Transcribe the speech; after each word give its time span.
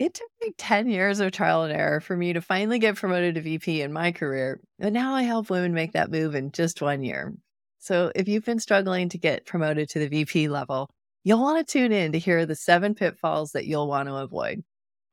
It 0.00 0.14
took 0.14 0.30
me 0.42 0.52
10 0.58 0.88
years 0.88 1.20
of 1.20 1.30
trial 1.30 1.62
and 1.62 1.72
error 1.72 2.00
for 2.00 2.16
me 2.16 2.32
to 2.32 2.40
finally 2.40 2.80
get 2.80 2.96
promoted 2.96 3.36
to 3.36 3.40
VP 3.40 3.80
in 3.80 3.92
my 3.92 4.10
career. 4.10 4.60
And 4.80 4.92
now 4.92 5.14
I 5.14 5.22
help 5.22 5.50
women 5.50 5.72
make 5.72 5.92
that 5.92 6.10
move 6.10 6.34
in 6.34 6.50
just 6.50 6.82
one 6.82 7.04
year. 7.04 7.32
So 7.78 8.10
if 8.16 8.26
you've 8.26 8.44
been 8.44 8.58
struggling 8.58 9.08
to 9.10 9.18
get 9.18 9.46
promoted 9.46 9.88
to 9.90 10.00
the 10.00 10.08
VP 10.08 10.48
level, 10.48 10.90
you'll 11.22 11.40
want 11.40 11.64
to 11.64 11.72
tune 11.72 11.92
in 11.92 12.10
to 12.10 12.18
hear 12.18 12.44
the 12.44 12.56
seven 12.56 12.96
pitfalls 12.96 13.52
that 13.52 13.66
you'll 13.66 13.86
want 13.86 14.08
to 14.08 14.16
avoid. 14.16 14.64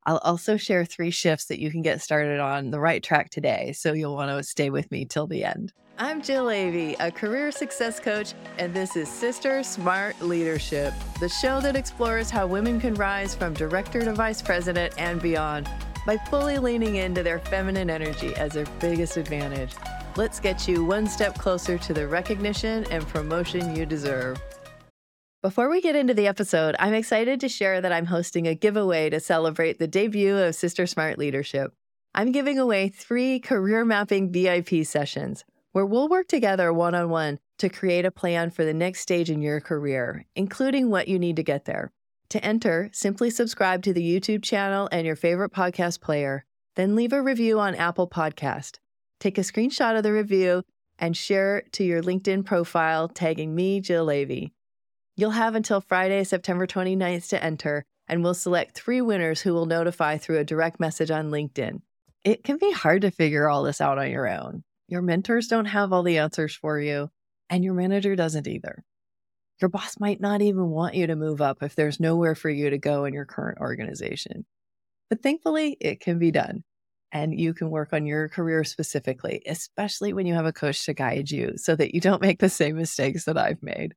I'll 0.03 0.17
also 0.17 0.57
share 0.57 0.83
three 0.83 1.11
shifts 1.11 1.45
that 1.45 1.59
you 1.59 1.69
can 1.69 1.83
get 1.83 2.01
started 2.01 2.39
on 2.39 2.71
the 2.71 2.79
right 2.79 3.03
track 3.03 3.29
today. 3.29 3.73
So 3.73 3.93
you'll 3.93 4.15
want 4.15 4.31
to 4.31 4.41
stay 4.41 4.71
with 4.71 4.89
me 4.89 5.05
till 5.05 5.27
the 5.27 5.43
end. 5.43 5.73
I'm 6.01 6.19
Jill 6.19 6.47
Avey, 6.47 6.95
a 6.99 7.11
career 7.11 7.51
success 7.51 7.99
coach, 7.99 8.33
and 8.57 8.73
this 8.73 8.95
is 8.95 9.07
Sister 9.07 9.61
Smart 9.61 10.19
Leadership, 10.19 10.95
the 11.19 11.29
show 11.29 11.61
that 11.61 11.75
explores 11.75 12.31
how 12.31 12.47
women 12.47 12.79
can 12.79 12.95
rise 12.95 13.35
from 13.35 13.53
director 13.53 14.01
to 14.01 14.11
vice 14.11 14.41
president 14.41 14.95
and 14.97 15.21
beyond 15.21 15.69
by 16.07 16.17
fully 16.17 16.57
leaning 16.57 16.95
into 16.95 17.21
their 17.21 17.37
feminine 17.37 17.91
energy 17.91 18.33
as 18.33 18.53
their 18.53 18.65
biggest 18.79 19.15
advantage. 19.15 19.73
Let's 20.15 20.39
get 20.39 20.67
you 20.67 20.83
one 20.83 21.05
step 21.05 21.37
closer 21.37 21.77
to 21.77 21.93
the 21.93 22.07
recognition 22.07 22.83
and 22.89 23.07
promotion 23.07 23.75
you 23.75 23.85
deserve. 23.85 24.41
Before 25.43 25.69
we 25.69 25.81
get 25.81 25.95
into 25.95 26.15
the 26.15 26.25
episode, 26.25 26.75
I'm 26.79 26.95
excited 26.95 27.39
to 27.41 27.47
share 27.47 27.79
that 27.79 27.93
I'm 27.93 28.07
hosting 28.07 28.47
a 28.47 28.55
giveaway 28.55 29.11
to 29.11 29.19
celebrate 29.19 29.77
the 29.77 29.85
debut 29.85 30.35
of 30.35 30.55
Sister 30.55 30.87
Smart 30.87 31.19
Leadership. 31.19 31.75
I'm 32.15 32.31
giving 32.31 32.57
away 32.57 32.89
three 32.89 33.39
career 33.39 33.85
mapping 33.85 34.31
VIP 34.31 34.83
sessions 34.83 35.45
where 35.71 35.85
we'll 35.85 36.09
work 36.09 36.27
together 36.27 36.73
one 36.73 36.95
on 36.95 37.09
one 37.09 37.39
to 37.59 37.69
create 37.69 38.05
a 38.05 38.11
plan 38.11 38.49
for 38.49 38.65
the 38.65 38.73
next 38.73 38.99
stage 38.99 39.29
in 39.29 39.41
your 39.41 39.59
career, 39.61 40.25
including 40.35 40.89
what 40.89 41.07
you 41.07 41.17
need 41.17 41.35
to 41.35 41.43
get 41.43 41.65
there. 41.65 41.91
To 42.29 42.43
enter, 42.43 42.89
simply 42.93 43.29
subscribe 43.29 43.83
to 43.83 43.93
the 43.93 44.01
YouTube 44.01 44.43
channel 44.43 44.87
and 44.91 45.05
your 45.05 45.15
favorite 45.15 45.51
podcast 45.51 46.01
player, 46.01 46.45
then 46.75 46.95
leave 46.95 47.13
a 47.13 47.21
review 47.21 47.59
on 47.59 47.75
Apple 47.75 48.07
Podcast. 48.07 48.79
Take 49.19 49.37
a 49.37 49.41
screenshot 49.41 49.97
of 49.97 50.03
the 50.03 50.13
review 50.13 50.63
and 50.97 51.15
share 51.17 51.57
it 51.57 51.73
to 51.73 51.83
your 51.83 52.01
LinkedIn 52.01 52.45
profile, 52.45 53.07
tagging 53.07 53.53
me, 53.53 53.81
Jill 53.81 54.07
Avey. 54.07 54.51
You'll 55.17 55.31
have 55.31 55.55
until 55.55 55.81
Friday, 55.81 56.23
September 56.23 56.65
29th 56.65 57.29
to 57.29 57.43
enter, 57.43 57.83
and 58.07 58.23
we'll 58.23 58.33
select 58.33 58.75
three 58.75 59.01
winners 59.01 59.41
who 59.41 59.53
will 59.53 59.65
notify 59.65 60.17
through 60.17 60.39
a 60.39 60.43
direct 60.43 60.79
message 60.79 61.11
on 61.11 61.31
LinkedIn. 61.31 61.81
It 62.23 62.43
can 62.43 62.57
be 62.57 62.71
hard 62.71 63.01
to 63.01 63.11
figure 63.11 63.49
all 63.49 63.63
this 63.63 63.81
out 63.81 63.97
on 63.97 64.09
your 64.09 64.27
own. 64.27 64.63
Your 64.91 65.01
mentors 65.01 65.47
don't 65.47 65.67
have 65.67 65.93
all 65.93 66.03
the 66.03 66.17
answers 66.17 66.53
for 66.53 66.77
you, 66.77 67.09
and 67.49 67.63
your 67.63 67.73
manager 67.73 68.13
doesn't 68.17 68.45
either. 68.45 68.83
Your 69.61 69.69
boss 69.69 69.97
might 70.01 70.19
not 70.19 70.41
even 70.41 70.69
want 70.69 70.95
you 70.95 71.07
to 71.07 71.15
move 71.15 71.39
up 71.39 71.63
if 71.63 71.75
there's 71.75 72.01
nowhere 72.01 72.35
for 72.35 72.49
you 72.49 72.69
to 72.69 72.77
go 72.77 73.05
in 73.05 73.13
your 73.13 73.23
current 73.23 73.59
organization. 73.61 74.45
But 75.09 75.23
thankfully, 75.23 75.77
it 75.79 76.01
can 76.01 76.19
be 76.19 76.29
done. 76.29 76.65
And 77.13 77.39
you 77.39 77.53
can 77.53 77.69
work 77.69 77.93
on 77.93 78.05
your 78.05 78.27
career 78.27 78.65
specifically, 78.65 79.41
especially 79.45 80.11
when 80.11 80.25
you 80.25 80.33
have 80.33 80.45
a 80.45 80.51
coach 80.51 80.85
to 80.85 80.93
guide 80.93 81.31
you 81.31 81.53
so 81.55 81.73
that 81.77 81.95
you 81.95 82.01
don't 82.01 82.21
make 82.21 82.39
the 82.39 82.49
same 82.49 82.75
mistakes 82.75 83.23
that 83.23 83.37
I've 83.37 83.63
made. 83.63 83.95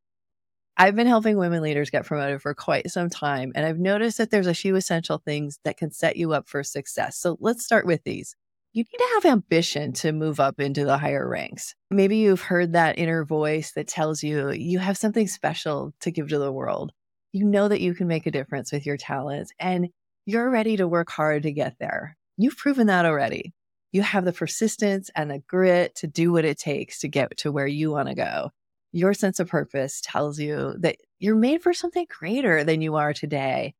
I've 0.76 0.94
been 0.94 1.08
helping 1.08 1.36
women 1.36 1.62
leaders 1.62 1.90
get 1.90 2.06
promoted 2.06 2.40
for 2.40 2.54
quite 2.54 2.88
some 2.88 3.10
time, 3.10 3.50
and 3.56 3.66
I've 3.66 3.80
noticed 3.80 4.18
that 4.18 4.30
there's 4.30 4.46
a 4.46 4.54
few 4.54 4.76
essential 4.76 5.18
things 5.18 5.58
that 5.64 5.76
can 5.76 5.90
set 5.90 6.16
you 6.16 6.32
up 6.34 6.48
for 6.48 6.62
success. 6.62 7.18
So 7.18 7.36
let's 7.40 7.64
start 7.64 7.84
with 7.84 8.04
these. 8.04 8.36
You 8.74 8.82
need 8.82 8.98
to 8.98 9.10
have 9.14 9.32
ambition 9.32 9.92
to 9.94 10.12
move 10.12 10.40
up 10.40 10.60
into 10.60 10.84
the 10.84 10.98
higher 10.98 11.26
ranks. 11.26 11.74
Maybe 11.90 12.18
you've 12.18 12.42
heard 12.42 12.72
that 12.72 12.98
inner 12.98 13.24
voice 13.24 13.72
that 13.72 13.88
tells 13.88 14.22
you 14.22 14.50
you 14.50 14.80
have 14.80 14.98
something 14.98 15.28
special 15.28 15.94
to 16.00 16.10
give 16.10 16.28
to 16.28 16.38
the 16.38 16.52
world. 16.52 16.92
You 17.32 17.44
know 17.44 17.68
that 17.68 17.80
you 17.80 17.94
can 17.94 18.08
make 18.08 18.26
a 18.26 18.30
difference 18.30 18.72
with 18.72 18.84
your 18.84 18.96
talents, 18.96 19.52
and 19.58 19.88
you're 20.26 20.50
ready 20.50 20.76
to 20.76 20.86
work 20.86 21.10
hard 21.10 21.44
to 21.44 21.52
get 21.52 21.76
there. 21.78 22.16
You've 22.36 22.58
proven 22.58 22.88
that 22.88 23.06
already. 23.06 23.54
You 23.92 24.02
have 24.02 24.24
the 24.24 24.32
persistence 24.32 25.10
and 25.14 25.30
the 25.30 25.38
grit 25.38 25.94
to 25.96 26.06
do 26.06 26.32
what 26.32 26.44
it 26.44 26.58
takes 26.58 26.98
to 27.00 27.08
get 27.08 27.36
to 27.38 27.52
where 27.52 27.66
you 27.66 27.92
want 27.92 28.08
to 28.08 28.14
go 28.14 28.50
your 28.94 29.12
sense 29.12 29.40
of 29.40 29.48
purpose 29.48 30.00
tells 30.00 30.38
you 30.38 30.72
that 30.78 30.96
you're 31.18 31.34
made 31.34 31.60
for 31.62 31.74
something 31.74 32.06
greater 32.08 32.62
than 32.62 32.80
you 32.80 32.94
are 32.94 33.12
today. 33.12 33.74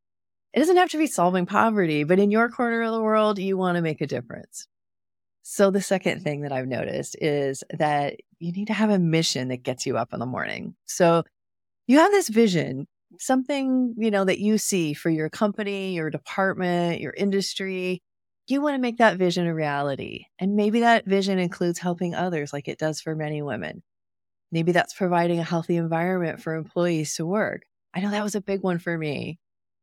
It 0.53 0.59
doesn't 0.59 0.77
have 0.77 0.91
to 0.91 0.99
be 0.99 1.06
solving 1.06 1.47
poverty, 1.47 2.03
but 2.03 2.19
in 2.19 2.33
your 2.33 2.49
corner 2.49 2.83
of 2.83 2.93
the 2.93 3.00
world, 3.00 3.38
you 3.38 3.56
want 3.56 3.77
to 3.77 3.83
make 3.83 4.00
a 4.00 4.09
difference. 4.09 4.66
So, 5.47 5.71
the 5.71 5.82
second 5.82 6.22
thing 6.22 6.41
that 6.41 6.53
I've 6.53 6.66
noticed 6.66 7.16
is 7.21 7.62
that 7.69 8.16
you 8.38 8.50
need 8.50 8.69
to 8.69 8.72
have 8.72 8.88
a 8.88 8.99
mission 8.99 9.49
that 9.49 9.62
gets 9.62 9.84
you 9.84 9.99
up 9.99 10.15
in 10.15 10.19
the 10.19 10.25
morning. 10.27 10.75
So, 10.87 11.22
you 11.87 11.99
have 11.99 12.10
this 12.12 12.31
vision, 12.31 12.87
something, 13.19 13.94
you 13.99 14.10
know, 14.10 14.25
that 14.25 14.38
you 14.38 14.56
see 14.56 14.94
for 14.94 15.10
your 15.10 15.28
company, 15.28 15.93
your 15.94 16.09
department, 16.09 17.03
your 17.03 17.12
industry. 17.12 18.03
You 18.49 18.62
want 18.62 18.75
to 18.77 18.81
make 18.81 18.97
that 18.99 19.19
vision 19.19 19.47
a 19.47 19.54
reality. 19.54 20.25
And 20.38 20.56
maybe 20.56 20.81
that 20.81 21.04
vision 21.04 21.38
includes 21.38 21.78
helping 21.78 22.15
others 22.15 22.54
like 22.54 22.66
it 22.66 22.78
does 22.78 23.03
for 23.03 23.15
many 23.15 23.43
women. 23.43 23.83
Maybe 24.50 24.72
that's 24.72 24.94
providing 24.94 25.41
a 25.41 25.44
healthy 25.44 25.77
environment 25.77 26.41
for 26.41 26.54
employees 26.54 27.16
to 27.16 27.27
work. 27.27 27.65
I 27.93 28.00
know 28.00 28.10
that 28.12 28.25
was 28.25 28.34
a 28.34 28.41
big 28.41 28.62
one 28.62 28.78
for 28.78 28.97
me. 28.97 29.38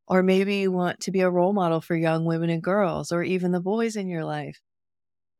Or 0.07 0.23
maybe 0.23 0.55
you 0.55 0.71
want 0.71 1.01
to 1.01 1.11
be 1.11 1.21
a 1.21 1.29
role 1.29 1.53
model 1.53 1.81
for 1.81 1.95
young 1.95 2.25
women 2.25 2.49
and 2.49 2.63
girls, 2.63 3.11
or 3.11 3.21
even 3.21 3.51
the 3.51 3.61
boys 3.61 3.95
in 3.95 4.07
your 4.07 4.25
life, 4.25 4.59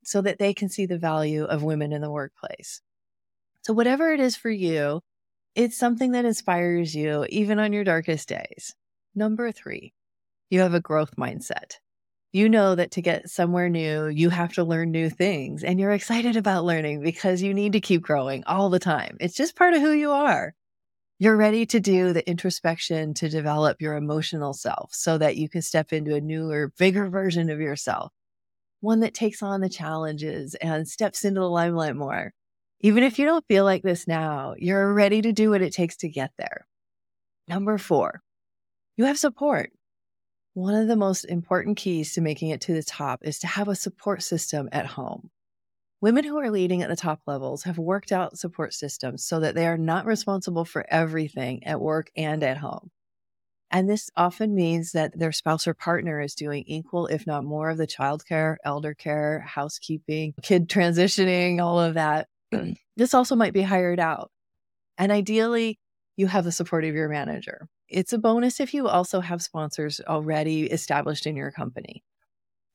so 0.03 0.22
that 0.22 0.39
they 0.39 0.53
can 0.53 0.69
see 0.69 0.85
the 0.85 0.97
value 0.97 1.45
of 1.45 1.63
women 1.63 1.94
in 1.94 2.01
the 2.01 2.12
workplace. 2.12 2.81
So, 3.63 3.73
whatever 3.73 4.12
it 4.12 4.19
is 4.19 4.35
for 4.35 4.50
you, 4.50 5.01
it's 5.56 5.78
something 5.78 6.12
that 6.13 6.25
inspires 6.25 6.95
you 6.95 7.25
even 7.29 7.59
on 7.59 7.73
your 7.73 7.84
darkest 7.84 8.29
days. 8.29 8.73
Number 9.13 9.51
three, 9.51 9.94
you 10.50 10.62
have 10.62 10.73
a 10.73 10.79
growth 10.79 11.16
mindset 11.17 11.75
you 12.34 12.47
know 12.47 12.75
that 12.75 12.91
to 12.91 13.01
get 13.01 13.29
somewhere 13.29 13.69
new, 13.69 14.07
you 14.07 14.29
have 14.29 14.53
to 14.53 14.63
learn 14.63 14.91
new 14.91 15.09
things 15.09 15.63
and 15.63 15.79
you're 15.79 15.91
excited 15.91 16.38
about 16.38 16.63
learning 16.63 17.01
because 17.01 17.41
you 17.41 17.53
need 17.53 17.73
to 17.73 17.81
keep 17.81 18.01
growing 18.01 18.44
all 18.45 18.69
the 18.69 18.79
time. 18.79 19.18
It's 19.19 19.35
just 19.35 19.56
part 19.56 19.73
of 19.73 19.81
who 19.81 19.91
you 19.91 20.12
are. 20.12 20.53
You're 21.19 21.38
ready 21.38 21.66
to 21.68 21.79
do 21.79 22.13
the 22.13 22.28
introspection 22.28 23.13
to 23.16 23.29
develop 23.29 23.81
your 23.81 23.95
emotional 23.95 24.53
self 24.53 24.94
so 24.94 25.18
that 25.18 25.35
you 25.38 25.50
can 25.50 25.62
step 25.62 25.94
into 25.94 26.16
a 26.16 26.22
newer, 26.22 26.72
bigger 26.78 27.09
version 27.09 27.50
of 27.50 27.59
yourself, 27.59 28.12
one 28.81 29.00
that 29.00 29.14
takes 29.14 29.42
on 29.42 29.62
the 29.62 29.69
challenges 29.69 30.56
and 30.56 30.88
steps 30.88 31.24
into 31.24 31.40
the 31.40 31.50
limelight 31.50 31.96
more. 31.96 32.34
Even 32.81 33.03
if 33.03 33.19
you 33.19 33.25
don't 33.25 33.46
feel 33.47 33.64
like 33.64 33.84
this 33.84 34.08
now, 34.08 34.56
you're 34.58 34.94
ready 34.94 35.22
to 35.22 35.31
do 35.31 35.52
what 35.52 35.62
it 35.62 35.72
takes 35.72 35.96
to 35.97 36.09
get 36.09 36.31
there. 36.38 36.66
Number 37.47 37.78
four, 37.78 38.22
you 38.97 39.06
have 39.06 39.19
support. 39.19 39.72
One 40.53 40.75
of 40.75 40.88
the 40.88 40.96
most 40.96 41.24
important 41.25 41.78
keys 41.78 42.14
to 42.14 42.22
making 42.22 42.50
it 42.50 42.62
to 42.62 42.74
the 42.74 42.84
top 42.84 43.22
is 43.24 43.40
to 43.40 43.47
have 43.47 43.68
a 43.68 43.75
support 43.75 44.24
system 44.24 44.68
at 44.72 44.86
home. 44.86 45.30
Women 46.02 46.24
who 46.24 46.40
are 46.40 46.50
leading 46.50 46.81
at 46.81 46.90
the 46.90 46.96
top 46.96 47.22
levels 47.28 47.63
have 47.63 47.78
worked 47.78 48.12
out 48.12 48.38
support 48.38 48.74
systems 48.74 49.24
so 49.24 49.40
that 49.40 49.53
they 49.53 49.68
are 49.68 49.78
not 49.78 50.08
responsible 50.08 50.66
for 50.66 50.86
everything 50.90 51.63
at 51.66 51.80
work 51.80 52.09
and 52.18 52.44
at 52.44 52.58
home. 52.58 52.90
And 53.72 53.90
this 53.90 54.09
often 54.18 54.54
means 54.54 54.92
that 54.92 55.18
their 55.18 55.32
spouse 55.32 55.66
or 55.66 55.74
partner 55.74 56.20
is 56.20 56.36
doing 56.36 56.66
equal, 56.68 57.08
if 57.08 57.26
not 57.26 57.46
more, 57.46 57.70
of 57.70 57.78
the 57.78 57.88
childcare, 57.88 58.58
elder 58.66 58.94
care, 58.94 59.40
housekeeping, 59.48 60.34
kid 60.42 60.68
transitioning, 60.68 61.62
all 61.62 61.80
of 61.80 61.94
that. 61.94 62.28
Mm. 62.54 62.76
this 62.98 63.14
also 63.14 63.36
might 63.36 63.54
be 63.54 63.62
hired 63.62 64.00
out. 64.00 64.30
And 64.98 65.10
ideally, 65.10 65.80
you 66.18 66.28
have 66.28 66.44
the 66.44 66.52
support 66.52 66.84
of 66.84 66.94
your 66.94 67.08
manager. 67.08 67.70
It's 67.88 68.12
a 68.12 68.18
bonus 68.18 68.60
if 68.60 68.74
you 68.74 68.88
also 68.88 69.22
have 69.22 69.42
sponsors 69.42 70.02
already 70.06 70.64
established 70.64 71.26
in 71.26 71.38
your 71.38 71.52
company. 71.52 72.04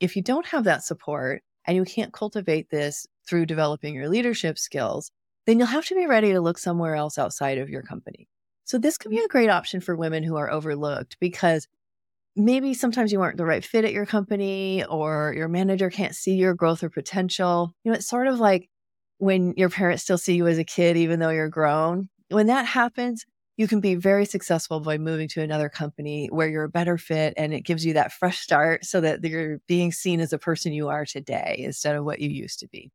If 0.01 0.17
you 0.17 0.23
don't 0.23 0.47
have 0.47 0.65
that 0.65 0.83
support 0.83 1.43
and 1.67 1.77
you 1.77 1.85
can't 1.85 2.12
cultivate 2.12 2.71
this 2.71 3.06
through 3.29 3.47
developing 3.47 3.95
your 3.95 4.09
leadership 4.09 4.59
skills, 4.59 5.11
then 5.47 5.59
you'll 5.59 5.69
have 5.69 5.87
to 5.87 5.95
be 5.95 6.06
ready 6.06 6.33
to 6.33 6.41
look 6.41 6.59
somewhere 6.59 6.95
else 6.95 7.19
outside 7.19 7.59
of 7.59 7.69
your 7.69 7.83
company. 7.83 8.29
So, 8.66 8.78
this 8.78 8.99
could 8.99 9.10
be 9.10 9.21
a 9.21 9.28
great 9.28 9.49
option 9.49 9.81
for 9.81 9.97
women 9.97 10.22
who 10.25 10.37
are 10.37 10.50
overlooked 10.50 11.16
because 11.21 11.69
maybe 12.37 12.75
sometimes 12.75 13.12
you 13.12 13.22
aren't 13.22 13.38
the 13.38 13.47
right 13.47 13.65
fit 13.65 13.84
at 13.84 13.93
your 13.93 14.06
company 14.06 14.84
or 14.84 15.35
your 15.37 15.49
manager 15.49 15.91
can't 15.91 16.14
see 16.14 16.35
your 16.35 16.55
growth 16.55 16.82
or 16.85 16.91
potential. 16.91 17.75
You 17.85 17.93
know, 17.93 17.96
it's 17.96 18.08
sort 18.08 18.26
of 18.26 18.41
like 18.41 18.69
when 19.19 19.55
your 19.56 19.70
parents 19.70 20.02
still 20.02 20.19
see 20.19 20.35
you 20.35 20.46
as 20.49 20.58
a 20.58 20.64
kid, 20.64 20.96
even 20.96 21.20
though 21.20 21.31
you're 21.31 21.49
grown. 21.49 22.08
When 22.29 22.49
that 22.49 22.67
happens, 22.67 23.25
you 23.56 23.69
can 23.69 23.81
be 23.81 23.94
very 23.94 24.26
successful 24.26 24.81
by 24.81 24.99
moving 24.99 25.29
to 25.29 25.43
another 25.43 25.69
company 25.70 26.29
where 26.31 26.49
you're 26.49 26.64
a 26.64 26.69
better 26.69 26.99
fit 26.99 27.35
and 27.37 27.55
it 27.55 27.62
gives 27.62 27.87
you 27.87 27.94
that 27.94 28.12
fresh 28.12 28.41
start 28.41 28.85
so 28.85 29.00
that 29.00 29.25
you're 29.25 29.58
being 29.67 29.93
seen 29.93 30.20
as 30.20 30.32
a 30.32 30.38
person 30.38 30.73
you 30.73 30.88
are 30.88 31.06
today 31.06 31.56
instead 31.61 31.96
of 31.96 32.05
what 32.05 32.20
you 32.20 32.29
used 32.29 32.58
to 32.61 32.69
be. 32.69 32.91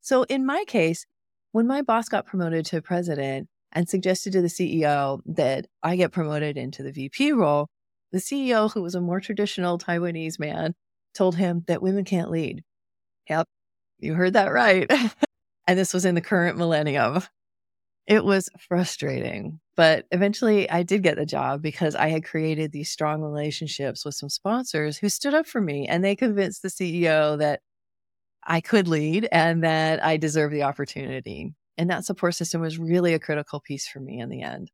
So 0.00 0.24
in 0.24 0.46
my 0.46 0.64
case, 0.66 1.06
when 1.52 1.66
my 1.66 1.82
boss 1.82 2.08
got 2.08 2.26
promoted 2.26 2.66
to 2.66 2.82
president 2.82 3.48
and 3.72 3.88
suggested 3.88 4.32
to 4.32 4.42
the 4.42 4.48
CEO 4.48 5.20
that 5.26 5.66
I 5.82 5.96
get 5.96 6.12
promoted 6.12 6.56
into 6.56 6.82
the 6.82 6.92
VP 6.92 7.32
role, 7.32 7.68
the 8.12 8.18
CEO, 8.18 8.72
who 8.72 8.82
was 8.82 8.94
a 8.94 9.00
more 9.00 9.20
traditional 9.20 9.78
Taiwanese 9.78 10.38
man, 10.38 10.74
told 11.14 11.36
him 11.36 11.64
that 11.66 11.82
women 11.82 12.04
can't 12.04 12.30
lead. 12.30 12.62
Yep, 13.28 13.46
you 13.98 14.14
heard 14.14 14.32
that 14.32 14.52
right. 14.52 14.90
and 15.66 15.78
this 15.78 15.94
was 15.94 16.04
in 16.04 16.14
the 16.14 16.20
current 16.20 16.56
millennium. 16.56 17.22
It 18.06 18.24
was 18.24 18.48
frustrating, 18.58 19.60
but 19.76 20.06
eventually 20.10 20.68
I 20.68 20.82
did 20.82 21.04
get 21.04 21.16
the 21.16 21.26
job 21.26 21.62
because 21.62 21.94
I 21.94 22.08
had 22.08 22.24
created 22.24 22.72
these 22.72 22.90
strong 22.90 23.22
relationships 23.22 24.04
with 24.04 24.16
some 24.16 24.28
sponsors 24.28 24.98
who 24.98 25.08
stood 25.08 25.34
up 25.34 25.46
for 25.46 25.60
me 25.60 25.86
and 25.86 26.02
they 26.02 26.16
convinced 26.16 26.62
the 26.62 26.68
CEO 26.70 27.38
that 27.38 27.60
I 28.42 28.60
could 28.60 28.88
lead 28.88 29.28
and 29.30 29.62
that 29.62 30.04
I 30.04 30.16
deserve 30.16 30.50
the 30.50 30.64
opportunity. 30.64 31.54
And 31.78 31.90
that 31.90 32.04
support 32.04 32.34
system 32.34 32.60
was 32.60 32.78
really 32.78 33.14
a 33.14 33.18
critical 33.18 33.60
piece 33.60 33.88
for 33.88 34.00
me 34.00 34.20
in 34.20 34.28
the 34.28 34.42
end. 34.42 34.70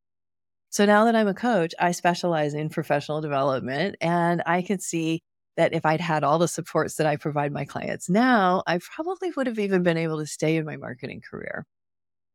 So 0.71 0.85
now 0.85 1.05
that 1.05 1.15
I'm 1.15 1.29
a 1.29 1.35
coach, 1.35 1.75
I 1.79 1.93
specialize 1.93 2.55
in 2.55 2.69
professional 2.69 3.21
development 3.21 3.97
and 4.01 4.43
I 4.47 4.63
can 4.63 4.81
see 4.81 5.23
that 5.57 5.73
if 5.73 5.87
I'd 5.87 6.01
had 6.01 6.23
all 6.23 6.39
the 6.39 6.49
supports 6.49 6.97
that 6.97 7.07
I 7.07 7.17
provide 7.17 7.53
my 7.53 7.65
clients 7.65 8.11
now, 8.11 8.63
I 8.67 8.79
probably 8.79 9.31
would 9.37 9.47
have 9.47 9.59
even 9.59 9.83
been 9.83 9.97
able 9.97 10.19
to 10.19 10.27
stay 10.27 10.57
in 10.57 10.67
my 10.67 10.77
marketing 10.77 11.23
career. 11.29 11.65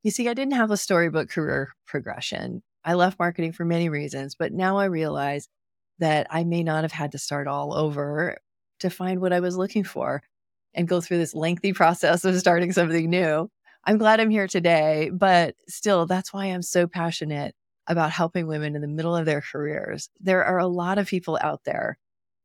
You 0.04 0.12
see, 0.12 0.28
I 0.28 0.34
didn't 0.34 0.56
have 0.56 0.72
a 0.72 0.78
storybook 0.78 1.30
career 1.30 1.70
progression. 1.86 2.64
I 2.84 2.96
left 2.96 3.20
marketing 3.20 3.52
for 3.52 3.66
many 3.66 3.90
reasons, 3.90 4.36
but 4.36 4.52
now 4.52 4.78
I 4.78 4.86
realize 4.86 5.48
that 6.00 6.26
I 6.32 6.44
may 6.44 6.64
not 6.64 6.84
have 6.84 6.92
had 6.92 7.12
to 7.12 7.20
start 7.20 7.48
all 7.48 7.76
over 7.76 8.38
to 8.80 8.90
find 8.90 9.22
what 9.22 9.34
I 9.34 9.40
was 9.40 9.56
looking 9.56 9.84
for 9.84 10.24
and 10.74 10.88
go 10.88 11.00
through 11.00 11.20
this 11.20 11.36
lengthy 11.36 11.74
process 11.82 12.26
of 12.26 12.40
starting 12.40 12.72
something 12.72 13.10
new. 13.10 13.50
I'm 13.84 13.98
glad 13.98 14.20
I'm 14.20 14.30
here 14.30 14.48
today, 14.48 15.10
but 15.12 15.56
still, 15.68 16.06
that's 16.06 16.32
why 16.32 16.46
I'm 16.46 16.62
so 16.62 16.88
passionate 16.88 17.56
about 17.88 18.12
helping 18.12 18.48
women 18.48 18.76
in 18.76 18.82
the 18.82 18.88
middle 18.88 19.16
of 19.16 19.26
their 19.26 19.42
careers. 19.42 20.10
There 20.20 20.46
are 20.46 20.60
a 20.60 20.68
lot 20.68 20.98
of 20.98 21.08
people 21.08 21.40
out 21.42 21.64
there 21.64 21.98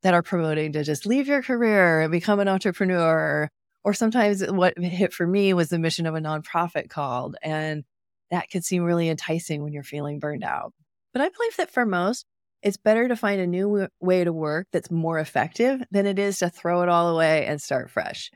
that 0.03 0.15
are 0.15 0.23
promoting 0.23 0.73
to 0.73 0.83
just 0.83 1.05
leave 1.05 1.27
your 1.27 1.43
career 1.43 2.01
and 2.01 2.11
become 2.11 2.41
an 2.41 2.49
entrepreneur. 2.49 3.51
Or 3.85 3.95
sometimes 3.95 4.45
what 4.51 4.79
hit 4.79 5.13
for 5.13 5.27
me 5.27 5.53
was 5.53 5.69
the 5.69 5.79
mission 5.79 6.07
of 6.07 6.15
a 6.15 6.21
nonprofit 6.21 6.89
called, 6.89 7.37
and 7.43 7.85
that 8.31 8.49
can 8.51 8.63
seem 8.63 8.83
really 8.83 9.09
enticing 9.09 9.63
when 9.63 9.73
you're 9.73 9.83
feeling 9.83 10.19
burned 10.19 10.43
out. 10.43 10.73
But 11.13 11.23
I 11.23 11.29
believe 11.29 11.57
that 11.57 11.71
for 11.71 11.87
most, 11.87 12.27
it's 12.63 12.77
better 12.77 13.07
to 13.07 13.15
find 13.15 13.41
a 13.41 13.47
new 13.47 13.89
way 14.01 14.25
to 14.25 14.33
work 14.33 14.67
that's 14.73 14.91
more 14.91 15.19
effective 15.19 15.83
than 15.91 16.07
it 16.07 16.19
is 16.19 16.39
to 16.39 16.51
throw 16.51 16.83
it 16.83 16.89
all 16.89 17.15
away 17.15 17.47
and 17.47 17.63
start 17.63 17.91
fresh. 17.91 18.31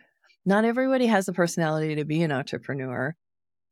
Not 0.51 0.65
everybody 0.65 1.07
has 1.07 1.27
the 1.27 1.33
personality 1.33 1.95
to 1.95 2.05
be 2.05 2.25
an 2.25 2.33
entrepreneur. 2.33 3.15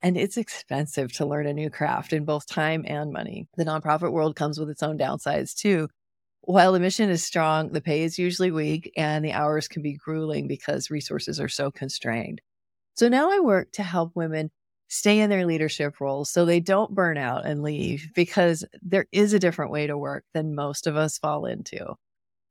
And 0.01 0.17
it's 0.17 0.37
expensive 0.37 1.13
to 1.15 1.27
learn 1.27 1.49
a 1.49 1.53
new 1.53 1.71
craft 1.71 2.13
in 2.13 2.25
both 2.25 2.47
time 2.47 2.85
and 2.87 3.13
money. 3.13 3.49
The 3.57 3.65
nonprofit 3.65 4.13
world 4.13 4.37
comes 4.37 4.61
with 4.61 4.71
its 4.71 4.85
own 4.85 4.97
downsides 4.97 5.57
too. 5.57 5.89
While 6.43 6.71
the 6.71 6.79
mission 6.79 7.11
is 7.11 7.25
strong, 7.25 7.73
the 7.73 7.81
pay 7.81 8.05
is 8.05 8.17
usually 8.17 8.53
weak 8.53 8.93
and 8.97 9.25
the 9.25 9.33
hours 9.33 9.67
can 9.67 9.83
be 9.83 9.95
grueling 9.95 10.47
because 10.47 10.89
resources 10.89 11.41
are 11.41 11.49
so 11.49 11.73
constrained. 11.73 12.41
So 12.95 13.09
now 13.09 13.33
I 13.33 13.41
work 13.41 13.73
to 13.73 13.83
help 13.83 14.13
women 14.15 14.53
stay 14.87 15.19
in 15.19 15.31
their 15.31 15.47
leadership 15.47 16.01
roles 16.01 16.31
so 16.31 16.45
they 16.45 16.61
don't 16.61 16.95
burn 16.95 17.19
out 17.19 17.45
and 17.45 17.61
leave 17.61 18.09
because 18.15 18.65
there 18.83 19.07
is 19.11 19.33
a 19.33 19.41
different 19.41 19.73
way 19.73 19.89
to 19.89 19.99
work 19.99 20.23
than 20.33 20.55
most 20.55 20.87
of 20.87 20.95
us 20.95 21.19
fall 21.19 21.45
into. 21.45 21.97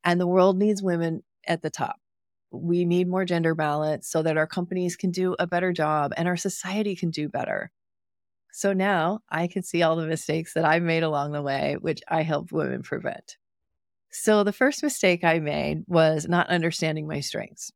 And 0.03 0.19
the 0.19 0.27
world 0.27 0.57
needs 0.57 0.83
women 0.83 1.23
at 1.47 1.61
the 1.61 1.69
top 1.69 1.95
we 2.51 2.85
need 2.85 3.07
more 3.07 3.25
gender 3.25 3.55
balance 3.55 4.07
so 4.07 4.21
that 4.23 4.37
our 4.37 4.47
companies 4.47 4.95
can 4.95 5.11
do 5.11 5.35
a 5.39 5.47
better 5.47 5.73
job 5.73 6.13
and 6.17 6.27
our 6.27 6.37
society 6.37 6.95
can 6.95 7.09
do 7.09 7.29
better. 7.29 7.71
So 8.51 8.73
now 8.73 9.19
I 9.29 9.47
can 9.47 9.63
see 9.63 9.83
all 9.83 9.95
the 9.95 10.07
mistakes 10.07 10.53
that 10.53 10.65
I've 10.65 10.83
made 10.83 11.03
along 11.03 11.31
the 11.31 11.41
way, 11.41 11.77
which 11.79 12.01
I 12.07 12.23
help 12.23 12.51
women 12.51 12.81
prevent. 12.81 13.37
So 14.09 14.43
the 14.43 14.53
first 14.53 14.81
mistake 14.81 15.23
I 15.23 15.39
made 15.39 15.83
was 15.87 16.27
not 16.27 16.47
understanding 16.47 17.07
my 17.07 17.19
strengths. 17.19 17.71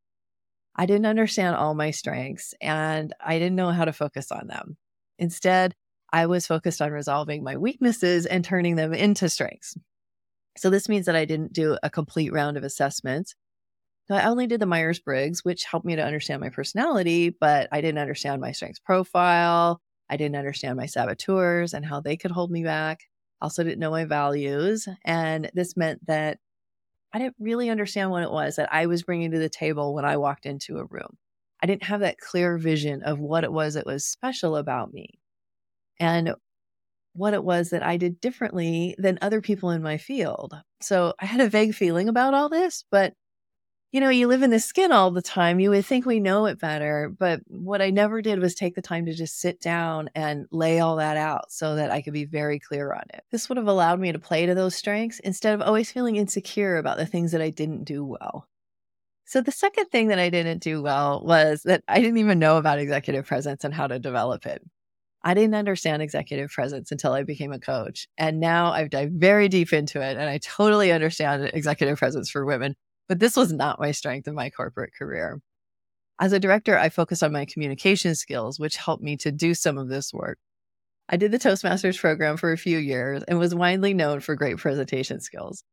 I 0.75 0.85
didn't 0.85 1.05
understand 1.05 1.55
all 1.55 1.73
my 1.75 1.91
strengths 1.91 2.53
and 2.61 3.13
I 3.19 3.37
didn't 3.37 3.57
know 3.57 3.71
how 3.71 3.85
to 3.85 3.93
focus 3.93 4.31
on 4.31 4.47
them. 4.47 4.77
Instead, 5.19 5.75
I 6.13 6.25
was 6.25 6.47
focused 6.47 6.81
on 6.81 6.91
resolving 6.91 7.43
my 7.43 7.57
weaknesses 7.57 8.25
and 8.25 8.43
turning 8.43 8.75
them 8.75 8.93
into 8.93 9.29
strengths. 9.29 9.77
So 10.57 10.69
this 10.69 10.89
means 10.89 11.05
that 11.05 11.15
I 11.15 11.25
didn't 11.25 11.53
do 11.53 11.77
a 11.83 11.89
complete 11.89 12.33
round 12.33 12.57
of 12.57 12.63
assessments 12.63 13.35
I 14.15 14.25
only 14.25 14.47
did 14.47 14.59
the 14.59 14.65
Myers 14.65 14.99
Briggs, 14.99 15.45
which 15.45 15.63
helped 15.63 15.85
me 15.85 15.95
to 15.95 16.03
understand 16.03 16.41
my 16.41 16.49
personality, 16.49 17.29
but 17.29 17.69
I 17.71 17.81
didn't 17.81 17.99
understand 17.99 18.41
my 18.41 18.51
strengths 18.51 18.79
profile. 18.79 19.79
I 20.09 20.17
didn't 20.17 20.35
understand 20.35 20.77
my 20.77 20.85
saboteurs 20.85 21.73
and 21.73 21.85
how 21.85 22.01
they 22.01 22.17
could 22.17 22.31
hold 22.31 22.51
me 22.51 22.63
back. 22.63 23.01
Also, 23.41 23.63
didn't 23.63 23.79
know 23.79 23.91
my 23.91 24.05
values. 24.05 24.87
And 25.05 25.49
this 25.53 25.77
meant 25.77 26.05
that 26.07 26.39
I 27.13 27.19
didn't 27.19 27.35
really 27.39 27.69
understand 27.69 28.11
what 28.11 28.23
it 28.23 28.31
was 28.31 28.55
that 28.55 28.73
I 28.73 28.85
was 28.85 29.03
bringing 29.03 29.31
to 29.31 29.39
the 29.39 29.49
table 29.49 29.93
when 29.93 30.05
I 30.05 30.17
walked 30.17 30.45
into 30.45 30.77
a 30.77 30.85
room. 30.85 31.17
I 31.63 31.67
didn't 31.67 31.83
have 31.83 31.99
that 32.01 32.19
clear 32.19 32.57
vision 32.57 33.03
of 33.03 33.19
what 33.19 33.43
it 33.43 33.51
was 33.51 33.75
that 33.75 33.85
was 33.85 34.05
special 34.05 34.55
about 34.55 34.93
me 34.93 35.19
and 35.99 36.33
what 37.13 37.33
it 37.33 37.43
was 37.43 37.69
that 37.69 37.83
I 37.83 37.97
did 37.97 38.21
differently 38.21 38.95
than 38.97 39.19
other 39.21 39.41
people 39.41 39.69
in 39.71 39.81
my 39.81 39.97
field. 39.97 40.55
So 40.81 41.13
I 41.19 41.25
had 41.25 41.41
a 41.41 41.49
vague 41.49 41.75
feeling 41.75 42.07
about 42.07 42.33
all 42.33 42.49
this, 42.49 42.85
but 42.89 43.13
you 43.91 43.99
know, 43.99 44.09
you 44.09 44.27
live 44.27 44.41
in 44.41 44.51
the 44.51 44.59
skin 44.59 44.93
all 44.93 45.11
the 45.11 45.21
time. 45.21 45.59
You 45.59 45.69
would 45.71 45.85
think 45.85 46.05
we 46.05 46.21
know 46.21 46.45
it 46.45 46.59
better. 46.59 47.13
But 47.17 47.41
what 47.47 47.81
I 47.81 47.89
never 47.89 48.21
did 48.21 48.39
was 48.39 48.55
take 48.55 48.75
the 48.75 48.81
time 48.81 49.05
to 49.05 49.13
just 49.13 49.39
sit 49.39 49.59
down 49.59 50.09
and 50.15 50.47
lay 50.49 50.79
all 50.79 50.95
that 50.95 51.17
out 51.17 51.51
so 51.51 51.75
that 51.75 51.91
I 51.91 52.01
could 52.01 52.13
be 52.13 52.23
very 52.23 52.57
clear 52.57 52.93
on 52.93 53.03
it. 53.13 53.25
This 53.31 53.49
would 53.49 53.57
have 53.57 53.67
allowed 53.67 53.99
me 53.99 54.13
to 54.13 54.19
play 54.19 54.45
to 54.45 54.55
those 54.55 54.75
strengths 54.75 55.19
instead 55.19 55.53
of 55.53 55.61
always 55.61 55.91
feeling 55.91 56.15
insecure 56.15 56.77
about 56.77 56.97
the 56.97 57.05
things 57.05 57.33
that 57.33 57.41
I 57.41 57.49
didn't 57.49 57.83
do 57.83 58.05
well. 58.05 58.47
So, 59.25 59.41
the 59.41 59.51
second 59.51 59.87
thing 59.87 60.07
that 60.07 60.19
I 60.19 60.29
didn't 60.29 60.59
do 60.59 60.81
well 60.81 61.21
was 61.25 61.63
that 61.63 61.83
I 61.87 61.99
didn't 61.99 62.17
even 62.17 62.39
know 62.39 62.57
about 62.57 62.79
executive 62.79 63.25
presence 63.25 63.63
and 63.63 63.73
how 63.73 63.87
to 63.87 63.99
develop 63.99 64.45
it. 64.45 64.61
I 65.23 65.33
didn't 65.33 65.55
understand 65.55 66.01
executive 66.01 66.49
presence 66.49 66.91
until 66.91 67.13
I 67.13 67.23
became 67.23 67.51
a 67.51 67.59
coach. 67.59 68.07
And 68.17 68.39
now 68.39 68.71
I've 68.71 68.89
dived 68.89 69.13
very 69.13 69.49
deep 69.49 69.71
into 69.73 70.01
it 70.01 70.17
and 70.17 70.29
I 70.29 70.39
totally 70.39 70.91
understand 70.91 71.51
executive 71.53 71.99
presence 71.99 72.29
for 72.29 72.45
women 72.45 72.75
but 73.11 73.19
this 73.19 73.35
was 73.35 73.51
not 73.51 73.77
my 73.77 73.91
strength 73.91 74.25
in 74.25 74.35
my 74.35 74.49
corporate 74.49 74.93
career. 74.97 75.41
As 76.21 76.31
a 76.31 76.39
director, 76.39 76.77
I 76.77 76.87
focused 76.87 77.21
on 77.21 77.33
my 77.33 77.43
communication 77.43 78.15
skills, 78.15 78.57
which 78.57 78.77
helped 78.77 79.03
me 79.03 79.17
to 79.17 79.33
do 79.33 79.53
some 79.53 79.77
of 79.77 79.89
this 79.89 80.13
work. 80.13 80.37
I 81.09 81.17
did 81.17 81.33
the 81.33 81.37
Toastmasters 81.37 81.99
program 81.99 82.37
for 82.37 82.53
a 82.53 82.57
few 82.57 82.77
years 82.77 83.21
and 83.23 83.37
was 83.37 83.53
widely 83.53 83.93
known 83.93 84.21
for 84.21 84.37
great 84.37 84.59
presentation 84.59 85.19
skills. 85.19 85.65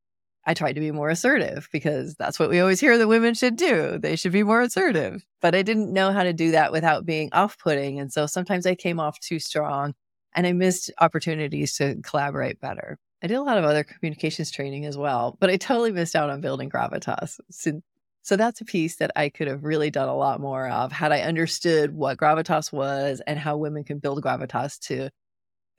I 0.44 0.54
tried 0.54 0.72
to 0.72 0.80
be 0.80 0.90
more 0.90 1.10
assertive 1.10 1.68
because 1.70 2.16
that's 2.16 2.40
what 2.40 2.50
we 2.50 2.58
always 2.58 2.80
hear 2.80 2.98
that 2.98 3.06
women 3.06 3.34
should 3.34 3.54
do. 3.54 3.98
They 3.98 4.16
should 4.16 4.32
be 4.32 4.42
more 4.42 4.62
assertive. 4.62 5.24
But 5.40 5.54
I 5.54 5.62
didn't 5.62 5.92
know 5.92 6.10
how 6.10 6.24
to 6.24 6.32
do 6.32 6.50
that 6.50 6.72
without 6.72 7.06
being 7.06 7.28
off 7.32 7.56
putting. 7.56 8.00
And 8.00 8.12
so 8.12 8.26
sometimes 8.26 8.66
I 8.66 8.74
came 8.74 8.98
off 8.98 9.20
too 9.20 9.38
strong 9.38 9.94
and 10.34 10.44
I 10.44 10.54
missed 10.54 10.90
opportunities 10.98 11.76
to 11.76 12.00
collaborate 12.02 12.60
better. 12.60 12.98
I 13.22 13.26
did 13.26 13.34
a 13.34 13.42
lot 13.42 13.58
of 13.58 13.64
other 13.64 13.84
communications 13.84 14.50
training 14.50 14.84
as 14.84 14.96
well, 14.96 15.36
but 15.40 15.50
I 15.50 15.56
totally 15.56 15.92
missed 15.92 16.14
out 16.14 16.30
on 16.30 16.40
building 16.40 16.70
gravitas. 16.70 17.40
So, 17.50 17.82
so 18.22 18.36
that's 18.36 18.60
a 18.60 18.64
piece 18.64 18.96
that 18.96 19.10
I 19.16 19.28
could 19.28 19.48
have 19.48 19.64
really 19.64 19.90
done 19.90 20.08
a 20.08 20.16
lot 20.16 20.40
more 20.40 20.68
of 20.68 20.92
had 20.92 21.12
I 21.12 21.22
understood 21.22 21.94
what 21.94 22.18
gravitas 22.18 22.72
was 22.72 23.20
and 23.26 23.38
how 23.38 23.56
women 23.56 23.84
can 23.84 23.98
build 23.98 24.22
gravitas 24.22 24.78
to 24.86 25.10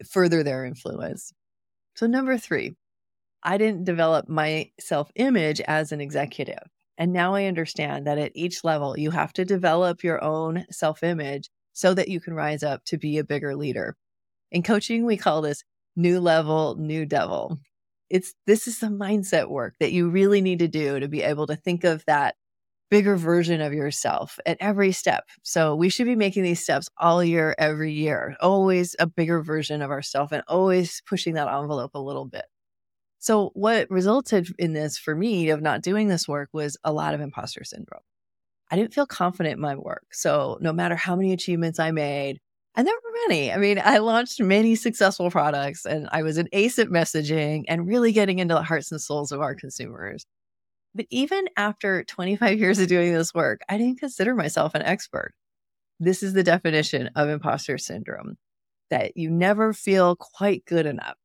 further 0.09 0.43
their 0.43 0.65
influence. 0.65 1.31
So, 1.95 2.07
number 2.07 2.37
three, 2.37 2.75
I 3.43 3.57
didn't 3.57 3.85
develop 3.85 4.27
my 4.27 4.71
self 4.79 5.11
image 5.15 5.61
as 5.61 5.91
an 5.91 6.01
executive. 6.01 6.63
And 6.97 7.13
now 7.13 7.35
I 7.35 7.45
understand 7.45 8.07
that 8.07 8.17
at 8.17 8.33
each 8.35 8.65
level, 8.65 8.99
you 8.99 9.11
have 9.11 9.31
to 9.33 9.45
develop 9.45 10.03
your 10.03 10.21
own 10.21 10.65
self 10.71 11.03
image 11.03 11.49
so 11.71 11.93
that 11.93 12.09
you 12.09 12.19
can 12.19 12.33
rise 12.33 12.63
up 12.63 12.83
to 12.85 12.97
be 12.97 13.17
a 13.17 13.23
bigger 13.23 13.55
leader. 13.55 13.95
In 14.51 14.63
coaching, 14.63 15.05
we 15.05 15.15
call 15.15 15.41
this 15.41 15.63
new 15.99 16.19
level, 16.19 16.75
new 16.79 17.05
devil. 17.05 17.59
It's 18.09 18.33
this 18.47 18.67
is 18.67 18.79
the 18.79 18.87
mindset 18.87 19.49
work 19.49 19.75
that 19.79 19.91
you 19.91 20.09
really 20.09 20.41
need 20.41 20.59
to 20.59 20.67
do 20.67 20.99
to 20.99 21.07
be 21.07 21.21
able 21.21 21.45
to 21.47 21.55
think 21.55 21.83
of 21.83 22.03
that 22.07 22.35
bigger 22.89 23.15
version 23.15 23.61
of 23.61 23.73
yourself 23.73 24.39
at 24.47 24.57
every 24.59 24.91
step. 24.91 25.25
So 25.43 25.75
we 25.75 25.89
should 25.89 26.07
be 26.07 26.15
making 26.15 26.41
these 26.41 26.63
steps 26.63 26.89
all 26.97 27.23
year, 27.23 27.53
every 27.59 27.93
year, 27.93 28.35
always 28.41 28.95
a 28.97 29.05
bigger 29.05 29.43
version 29.43 29.83
of 29.83 29.91
ourselves 29.91 30.31
and 30.31 30.41
always 30.47 31.01
pushing 31.05 31.35
that 31.35 31.47
envelope 31.47 31.91
a 31.93 31.99
little 31.99 32.25
bit. 32.25 32.45
So 33.19 33.51
what 33.53 33.91
resulted 33.91 34.47
in 34.57 34.73
this 34.73 34.97
for 34.97 35.13
me 35.13 35.49
of 35.49 35.61
not 35.61 35.81
doing 35.81 36.07
this 36.07 36.27
work 36.27 36.49
was 36.53 36.77
a 36.83 36.93
lot 36.93 37.13
of 37.13 37.21
imposter 37.21 37.63
syndrome. 37.63 38.01
I 38.71 38.75
didn't 38.75 38.93
feel 38.93 39.05
confident 39.05 39.55
in 39.55 39.61
my 39.61 39.75
work. 39.75 40.05
So 40.13 40.57
no 40.61 40.71
matter 40.71 40.95
how 40.95 41.15
many 41.15 41.33
achievements 41.33 41.79
I 41.79 41.91
made, 41.91 42.39
and 42.75 42.87
there 42.87 42.95
were 42.95 43.19
many. 43.27 43.51
I 43.51 43.57
mean, 43.57 43.81
I 43.83 43.97
launched 43.97 44.39
many 44.41 44.75
successful 44.75 45.29
products 45.31 45.85
and 45.85 46.07
I 46.11 46.23
was 46.23 46.37
an 46.37 46.47
ace 46.53 46.79
at 46.79 46.87
messaging 46.87 47.65
and 47.67 47.87
really 47.87 48.11
getting 48.11 48.39
into 48.39 48.53
the 48.53 48.63
hearts 48.63 48.91
and 48.91 49.01
souls 49.01 49.31
of 49.31 49.41
our 49.41 49.55
consumers. 49.55 50.25
But 50.95 51.07
even 51.09 51.45
after 51.57 52.03
25 52.03 52.59
years 52.59 52.79
of 52.79 52.87
doing 52.87 53.13
this 53.13 53.33
work, 53.33 53.61
I 53.69 53.77
didn't 53.77 53.99
consider 53.99 54.35
myself 54.35 54.75
an 54.75 54.81
expert. 54.83 55.33
This 55.99 56.23
is 56.23 56.33
the 56.33 56.43
definition 56.43 57.09
of 57.15 57.29
imposter 57.29 57.77
syndrome 57.77 58.37
that 58.89 59.17
you 59.17 59.29
never 59.29 59.73
feel 59.73 60.15
quite 60.15 60.65
good 60.65 60.85
enough, 60.85 61.17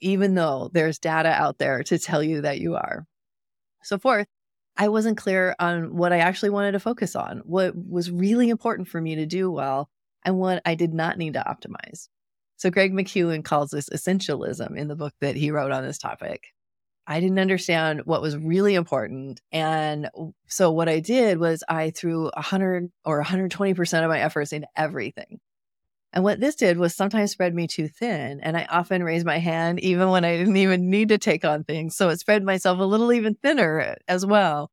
even 0.00 0.34
though 0.34 0.70
there's 0.72 0.98
data 0.98 1.30
out 1.30 1.58
there 1.58 1.82
to 1.84 1.98
tell 1.98 2.22
you 2.22 2.42
that 2.42 2.60
you 2.60 2.76
are. 2.76 3.06
So, 3.82 3.98
fourth, 3.98 4.26
I 4.76 4.88
wasn't 4.88 5.16
clear 5.16 5.54
on 5.58 5.96
what 5.96 6.12
I 6.12 6.18
actually 6.18 6.50
wanted 6.50 6.72
to 6.72 6.80
focus 6.80 7.16
on, 7.16 7.38
what 7.44 7.74
was 7.74 8.10
really 8.10 8.50
important 8.50 8.88
for 8.88 9.00
me 9.00 9.16
to 9.16 9.26
do 9.26 9.50
well, 9.50 9.88
and 10.24 10.38
what 10.38 10.62
I 10.64 10.74
did 10.74 10.94
not 10.94 11.18
need 11.18 11.34
to 11.34 11.44
optimize. 11.46 12.08
So, 12.56 12.70
Greg 12.70 12.92
McKeown 12.92 13.42
calls 13.42 13.70
this 13.70 13.88
essentialism 13.88 14.76
in 14.76 14.88
the 14.88 14.96
book 14.96 15.14
that 15.20 15.36
he 15.36 15.50
wrote 15.50 15.72
on 15.72 15.84
this 15.84 15.98
topic. 15.98 16.48
I 17.06 17.18
didn't 17.18 17.38
understand 17.38 18.02
what 18.04 18.22
was 18.22 18.36
really 18.36 18.74
important. 18.74 19.40
And 19.50 20.10
so, 20.46 20.70
what 20.70 20.88
I 20.88 21.00
did 21.00 21.38
was 21.38 21.64
I 21.68 21.90
threw 21.90 22.24
100 22.24 22.90
or 23.04 23.24
120% 23.24 24.02
of 24.04 24.10
my 24.10 24.20
efforts 24.20 24.52
into 24.52 24.68
everything. 24.76 25.40
And 26.12 26.24
what 26.24 26.40
this 26.40 26.56
did 26.56 26.76
was 26.76 26.94
sometimes 26.94 27.30
spread 27.30 27.54
me 27.54 27.66
too 27.66 27.88
thin. 27.88 28.40
And 28.40 28.56
I 28.56 28.66
often 28.66 29.02
raised 29.02 29.26
my 29.26 29.38
hand 29.38 29.80
even 29.80 30.10
when 30.10 30.24
I 30.24 30.36
didn't 30.36 30.56
even 30.56 30.90
need 30.90 31.08
to 31.10 31.18
take 31.18 31.44
on 31.44 31.64
things. 31.64 31.96
So, 31.96 32.10
it 32.10 32.20
spread 32.20 32.44
myself 32.44 32.78
a 32.78 32.84
little 32.84 33.12
even 33.12 33.36
thinner 33.36 33.80
uh, 33.80 33.94
as 34.06 34.26
well. 34.26 34.70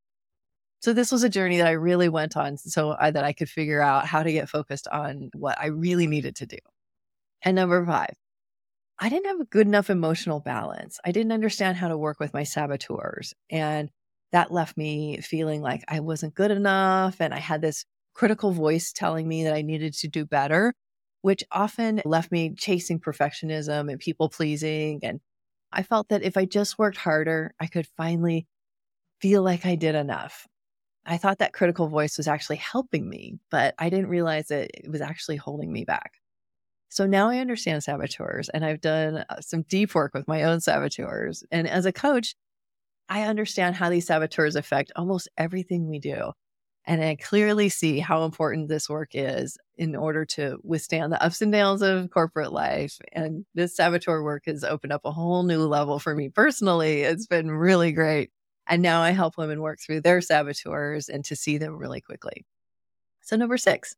So 0.80 0.94
this 0.94 1.12
was 1.12 1.24
a 1.24 1.30
journey 1.30 1.58
that 1.58 1.68
I 1.68 1.72
really 1.72 2.10
went 2.10 2.38
on 2.38 2.58
so 2.58 2.96
I, 3.00 3.12
that 3.12 3.24
I 3.24 3.34
could 3.34 3.50
figure 3.50 3.82
out 3.82 4.06
how 4.06 4.24
to 4.24 4.32
get 4.32 4.50
focused 4.50 4.88
on 4.88 5.30
what 5.34 5.60
I 5.60 5.68
really 5.68 6.08
needed 6.08 6.36
to 6.38 6.46
do. 6.46 6.58
And 7.42 7.56
number 7.56 7.86
five, 7.86 8.16
I 9.00 9.10
didn't 9.10 9.28
have 9.28 9.40
a 9.42 9.46
good 9.46 9.68
enough 9.68 9.90
emotional 9.90 10.40
balance. 10.40 11.00
I 11.06 11.12
didn't 11.12 11.32
understand 11.32 11.78
how 11.78 11.88
to 11.88 11.98
work 11.98 12.20
with 12.20 12.34
my 12.34 12.44
saboteurs. 12.44 13.34
And 13.50 13.90
that 14.32 14.52
left 14.52 14.78
me 14.78 15.22
feeling 15.22 15.62
like 15.62 15.84
I 15.88 16.00
wasn't 16.00 16.36
good 16.36 16.52
enough. 16.52 17.22
And 17.22 17.34
I 17.34 17.40
had 17.40 17.62
this 17.62 17.86
critical 18.14 18.52
voice 18.52 18.92
telling 18.92 19.28
me 19.28 19.44
that 19.44 19.54
I 19.54 19.62
needed 19.62 19.94
to 19.96 20.08
do 20.08 20.26
better, 20.26 20.74
which 21.22 21.44
often 21.52 22.02
left 22.06 22.32
me 22.32 22.56
chasing 22.56 23.00
perfectionism 23.00 23.92
and 23.92 24.00
people 24.00 24.30
pleasing. 24.30 25.00
And 25.04 25.22
I 25.72 25.84
felt 25.84 26.10
that 26.10 26.24
if 26.24 26.38
I 26.38 26.46
just 26.46 26.80
worked 26.80 26.98
harder, 26.98 27.54
I 27.60 27.68
could 27.68 27.88
finally 27.98 28.48
feel 29.22 29.44
like 29.44 29.66
I 29.66 29.76
did 29.76 29.96
enough. 29.96 30.48
I 31.08 31.18
thought 31.18 31.40
that 31.40 31.54
critical 31.54 31.88
voice 31.88 32.18
was 32.18 32.28
actually 32.28 32.58
helping 32.58 33.10
me, 33.10 33.40
but 33.50 33.74
I 33.80 33.90
didn't 33.90 34.10
realize 34.10 34.48
that 34.50 34.70
it 34.74 34.92
was 34.92 35.02
actually 35.02 35.38
holding 35.38 35.72
me 35.72 35.86
back. 35.86 36.14
So 36.90 37.06
now 37.08 37.30
I 37.30 37.40
understand 37.40 37.84
saboteurs 37.84 38.50
and 38.50 38.66
I've 38.66 38.82
done 38.82 39.26
uh, 39.30 39.42
some 39.42 39.64
deep 39.64 39.96
work 39.96 40.14
with 40.14 40.28
my 40.28 40.44
own 40.44 40.62
saboteurs. 40.62 41.44
And 41.52 41.68
as 41.68 41.86
a 41.86 41.94
coach, 41.94 42.36
I 43.10 43.24
understand 43.24 43.76
how 43.76 43.90
these 43.90 44.08
saboteurs 44.08 44.56
affect 44.56 44.92
almost 44.96 45.30
everything 45.38 45.88
we 45.90 46.00
do. 46.00 46.32
And 46.86 47.04
I 47.04 47.16
clearly 47.18 47.70
see 47.70 48.00
how 48.00 48.26
important 48.26 48.70
this 48.70 48.90
work 48.90 49.10
is 49.14 49.58
in 49.78 49.96
order 49.96 50.26
to 50.26 50.58
withstand 50.64 51.12
the 51.14 51.24
ups 51.24 51.42
and 51.42 51.52
downs 51.52 51.82
of 51.82 52.10
corporate 52.12 52.54
life. 52.54 52.98
And 53.14 53.46
this 53.56 53.76
saboteur 53.76 54.24
work 54.24 54.44
has 54.48 54.64
opened 54.64 54.94
up 54.94 55.02
a 55.06 55.12
whole 55.12 55.44
new 55.44 55.66
level 55.68 56.00
for 56.00 56.16
me 56.16 56.30
personally. 56.30 57.02
It's 57.04 57.28
been 57.28 57.52
really 57.52 57.92
great. 57.92 58.32
And 58.70 58.82
now 58.82 59.02
I 59.02 59.12
help 59.12 59.38
women 59.38 59.62
work 59.62 59.80
through 59.80 60.02
their 60.02 60.22
saboteurs 60.22 61.10
and 61.10 61.24
to 61.26 61.36
see 61.36 61.58
them 61.58 61.78
really 61.78 62.02
quickly. 62.02 62.46
So, 63.22 63.36
number 63.36 63.58
six, 63.58 63.96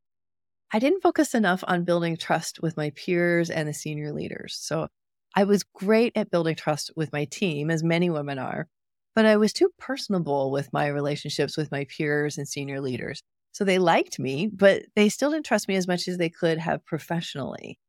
I 0.74 0.80
didn't 0.80 1.02
focus 1.02 1.34
enough 1.36 1.64
on 1.68 1.84
building 1.86 2.18
trust 2.18 2.62
with 2.62 2.78
my 2.78 2.92
peers 2.92 3.50
and 3.50 3.68
the 3.68 3.74
senior 3.74 4.14
leaders. 4.14 4.58
So, 4.62 4.88
I 5.36 5.44
was 5.44 5.64
great 5.64 6.14
at 6.16 6.32
building 6.32 6.56
trust 6.56 6.92
with 6.96 7.14
my 7.14 7.26
team, 7.26 7.70
as 7.72 7.84
many 7.84 8.10
women 8.10 8.40
are, 8.40 8.68
but 9.16 9.26
I 9.26 9.38
was 9.38 9.54
too 9.54 9.70
personable 9.78 10.52
with 10.52 10.74
my 10.74 10.88
relationships 10.88 11.58
with 11.58 11.72
my 11.72 11.86
peers 11.86 12.38
and 12.38 12.48
senior 12.48 12.82
leaders. 12.82 13.22
So 13.52 13.64
they 13.64 13.80
liked 13.80 14.20
me, 14.20 14.48
but 14.48 14.84
they 14.96 15.10
still 15.10 15.32
didn't 15.32 15.46
trust 15.46 15.68
me 15.68 15.76
as 15.76 15.88
much 15.88 16.08
as 16.08 16.18
they 16.18 16.30
could 16.30 16.58
have 16.60 16.86
professionally. 16.86 17.80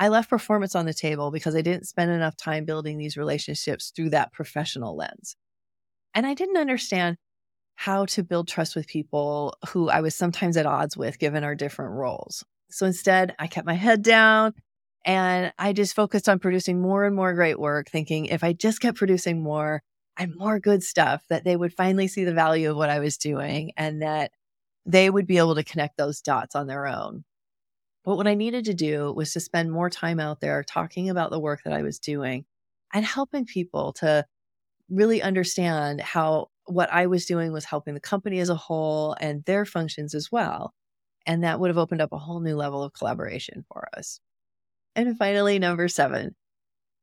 I 0.00 0.08
left 0.08 0.30
performance 0.30 0.74
on 0.74 0.86
the 0.86 0.94
table 0.94 1.30
because 1.30 1.54
I 1.56 1.62
didn't 1.62 1.88
spend 1.88 2.10
enough 2.10 2.36
time 2.36 2.64
building 2.64 2.98
these 2.98 3.16
relationships 3.16 3.92
through 3.94 4.10
that 4.10 4.32
professional 4.32 4.96
lens. 4.96 5.36
And 6.18 6.26
I 6.26 6.34
didn't 6.34 6.56
understand 6.56 7.16
how 7.76 8.04
to 8.06 8.24
build 8.24 8.48
trust 8.48 8.74
with 8.74 8.88
people 8.88 9.56
who 9.68 9.88
I 9.88 10.00
was 10.00 10.16
sometimes 10.16 10.56
at 10.56 10.66
odds 10.66 10.96
with 10.96 11.20
given 11.20 11.44
our 11.44 11.54
different 11.54 11.92
roles. 11.92 12.44
So 12.72 12.86
instead, 12.86 13.36
I 13.38 13.46
kept 13.46 13.68
my 13.68 13.74
head 13.74 14.02
down 14.02 14.54
and 15.04 15.52
I 15.60 15.72
just 15.72 15.94
focused 15.94 16.28
on 16.28 16.40
producing 16.40 16.82
more 16.82 17.04
and 17.04 17.14
more 17.14 17.34
great 17.34 17.56
work, 17.60 17.88
thinking 17.88 18.26
if 18.26 18.42
I 18.42 18.52
just 18.52 18.80
kept 18.80 18.98
producing 18.98 19.44
more 19.44 19.80
and 20.16 20.34
more 20.34 20.58
good 20.58 20.82
stuff, 20.82 21.22
that 21.28 21.44
they 21.44 21.54
would 21.54 21.72
finally 21.72 22.08
see 22.08 22.24
the 22.24 22.34
value 22.34 22.72
of 22.72 22.76
what 22.76 22.90
I 22.90 22.98
was 22.98 23.16
doing 23.16 23.70
and 23.76 24.02
that 24.02 24.32
they 24.86 25.10
would 25.10 25.28
be 25.28 25.38
able 25.38 25.54
to 25.54 25.62
connect 25.62 25.98
those 25.98 26.20
dots 26.20 26.56
on 26.56 26.66
their 26.66 26.88
own. 26.88 27.22
But 28.04 28.16
what 28.16 28.26
I 28.26 28.34
needed 28.34 28.64
to 28.64 28.74
do 28.74 29.12
was 29.12 29.32
to 29.34 29.40
spend 29.40 29.70
more 29.70 29.88
time 29.88 30.18
out 30.18 30.40
there 30.40 30.64
talking 30.64 31.10
about 31.10 31.30
the 31.30 31.38
work 31.38 31.60
that 31.62 31.74
I 31.74 31.82
was 31.82 32.00
doing 32.00 32.44
and 32.92 33.04
helping 33.04 33.44
people 33.44 33.92
to 34.00 34.26
really 34.90 35.22
understand 35.22 36.00
how 36.00 36.48
what 36.66 36.92
I 36.92 37.06
was 37.06 37.26
doing 37.26 37.52
was 37.52 37.64
helping 37.64 37.94
the 37.94 38.00
company 38.00 38.40
as 38.40 38.48
a 38.48 38.54
whole 38.54 39.16
and 39.20 39.44
their 39.44 39.64
functions 39.64 40.14
as 40.14 40.30
well. 40.30 40.74
And 41.26 41.44
that 41.44 41.60
would 41.60 41.68
have 41.68 41.78
opened 41.78 42.00
up 42.00 42.12
a 42.12 42.18
whole 42.18 42.40
new 42.40 42.56
level 42.56 42.82
of 42.82 42.92
collaboration 42.92 43.64
for 43.72 43.88
us. 43.96 44.20
And 44.94 45.16
finally, 45.16 45.58
number 45.58 45.88
seven, 45.88 46.34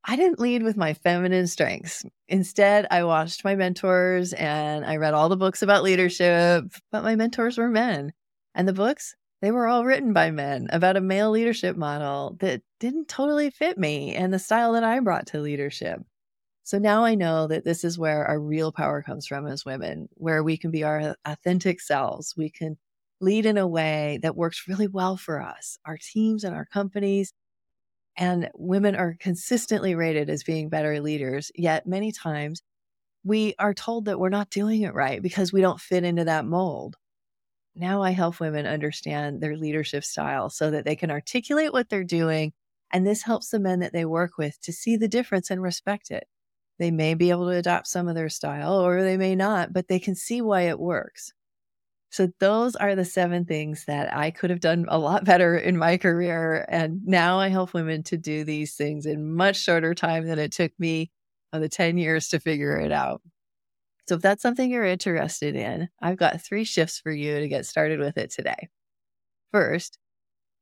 I 0.03 0.15
didn't 0.15 0.39
lead 0.39 0.61
with 0.61 0.77
my 0.77 0.93
feminine 0.93 1.47
strengths. 1.47 2.05
Instead, 2.27 2.85
I 2.91 3.03
watched 3.03 3.43
my 3.43 3.55
mentors 3.55 4.33
and 4.33 4.85
I 4.85 4.97
read 4.97 5.13
all 5.13 5.29
the 5.29 5.37
books 5.37 5.61
about 5.61 5.83
leadership, 5.83 6.65
but 6.91 7.03
my 7.03 7.15
mentors 7.15 7.57
were 7.57 7.69
men. 7.69 8.13
And 8.53 8.67
the 8.67 8.73
books, 8.73 9.15
they 9.41 9.51
were 9.51 9.67
all 9.67 9.83
written 9.83 10.13
by 10.13 10.31
men 10.31 10.67
about 10.71 10.97
a 10.97 11.01
male 11.01 11.31
leadership 11.31 11.75
model 11.75 12.37
that 12.39 12.61
didn't 12.79 13.07
totally 13.07 13.49
fit 13.49 13.77
me 13.77 14.13
and 14.15 14.33
the 14.33 14.39
style 14.39 14.73
that 14.73 14.83
I 14.83 14.99
brought 14.99 15.27
to 15.27 15.39
leadership. 15.39 16.01
So 16.65 16.79
now 16.79 17.05
I 17.05 17.13
know 17.13 17.45
that 17.45 17.63
this 17.63 17.83
is 17.83 17.99
where 17.99 18.25
our 18.25 18.39
real 18.39 18.71
power 18.71 19.03
comes 19.03 19.27
from 19.27 19.45
as 19.45 19.65
women, 19.65 20.09
where 20.15 20.43
we 20.43 20.57
can 20.57 20.71
be 20.71 20.83
our 20.83 21.15
authentic 21.23 21.79
selves. 21.79 22.33
We 22.35 22.49
can 22.49 22.79
lead 23.21 23.45
in 23.45 23.59
a 23.59 23.67
way 23.67 24.17
that 24.23 24.35
works 24.35 24.67
really 24.67 24.87
well 24.87 25.15
for 25.15 25.39
us, 25.39 25.77
our 25.85 25.99
teams 26.01 26.43
and 26.43 26.55
our 26.55 26.65
companies. 26.65 27.33
And 28.17 28.49
women 28.55 28.95
are 28.95 29.15
consistently 29.19 29.93
rated 29.93 30.27
as 30.27 30.43
being 30.43 30.69
better 30.69 30.99
leaders. 31.01 31.51
Yet 31.53 31.85
many 31.85 32.11
times 32.11 32.63
we 33.23 33.53
are 33.59 33.75
told 33.75 34.05
that 34.05 34.19
we're 34.19 34.29
not 34.29 34.49
doing 34.49 34.81
it 34.81 34.95
right 34.95 35.21
because 35.21 35.53
we 35.53 35.61
don't 35.61 35.79
fit 35.79 36.03
into 36.03 36.25
that 36.25 36.45
mold. 36.45 36.95
Now 37.75 38.01
I 38.01 38.09
help 38.11 38.39
women 38.39 38.65
understand 38.65 39.39
their 39.39 39.55
leadership 39.55 40.03
style 40.03 40.49
so 40.49 40.71
that 40.71 40.83
they 40.83 40.95
can 40.95 41.11
articulate 41.11 41.73
what 41.73 41.89
they're 41.89 42.03
doing. 42.03 42.53
And 42.91 43.05
this 43.05 43.21
helps 43.21 43.49
the 43.49 43.59
men 43.59 43.81
that 43.81 43.93
they 43.93 44.05
work 44.05 44.39
with 44.39 44.59
to 44.61 44.73
see 44.73 44.97
the 44.97 45.07
difference 45.07 45.51
and 45.51 45.61
respect 45.61 46.09
it. 46.09 46.25
They 46.79 46.91
may 46.91 47.13
be 47.13 47.29
able 47.29 47.49
to 47.49 47.57
adopt 47.57 47.87
some 47.87 48.07
of 48.07 48.15
their 48.15 48.29
style 48.29 48.73
or 48.73 49.01
they 49.01 49.17
may 49.17 49.35
not, 49.35 49.73
but 49.73 49.87
they 49.87 49.99
can 49.99 50.15
see 50.15 50.41
why 50.41 50.63
it 50.63 50.79
works. 50.79 51.31
So, 52.11 52.29
those 52.39 52.75
are 52.77 52.95
the 52.95 53.03
seven 53.03 53.45
things 53.45 53.85
that 53.85 54.15
I 54.15 54.31
could 54.31 54.49
have 54.49 54.61
done 54.61 54.85
a 54.87 54.97
lot 54.97 55.25
better 55.25 55.57
in 55.57 55.77
my 55.77 55.97
career. 55.97 56.65
And 56.69 57.01
now 57.05 57.39
I 57.39 57.49
help 57.49 57.73
women 57.73 58.03
to 58.03 58.17
do 58.17 58.43
these 58.43 58.75
things 58.75 59.05
in 59.05 59.33
much 59.35 59.57
shorter 59.57 59.93
time 59.93 60.25
than 60.25 60.39
it 60.39 60.53
took 60.53 60.71
me 60.79 61.11
of 61.51 61.61
the 61.61 61.69
10 61.69 61.97
years 61.97 62.29
to 62.29 62.39
figure 62.39 62.77
it 62.77 62.91
out. 62.91 63.21
So, 64.07 64.15
if 64.15 64.21
that's 64.21 64.41
something 64.41 64.69
you're 64.69 64.85
interested 64.85 65.55
in, 65.55 65.89
I've 66.01 66.17
got 66.17 66.41
three 66.41 66.63
shifts 66.63 66.99
for 66.99 67.11
you 67.11 67.39
to 67.39 67.47
get 67.49 67.65
started 67.65 67.99
with 67.99 68.17
it 68.17 68.31
today. 68.31 68.69
First, 69.51 69.97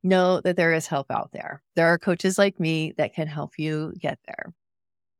know 0.04 0.42
that 0.42 0.56
there 0.56 0.74
is 0.74 0.88
help 0.88 1.12
out 1.12 1.32
there. 1.34 1.62
There 1.76 1.88
are 1.88 1.98
coaches 2.00 2.38
like 2.38 2.60
me 2.60 2.94
that 2.98 3.14
can 3.14 3.28
help 3.28 3.60
you 3.60 3.94
get 4.00 4.20
there. 4.26 4.54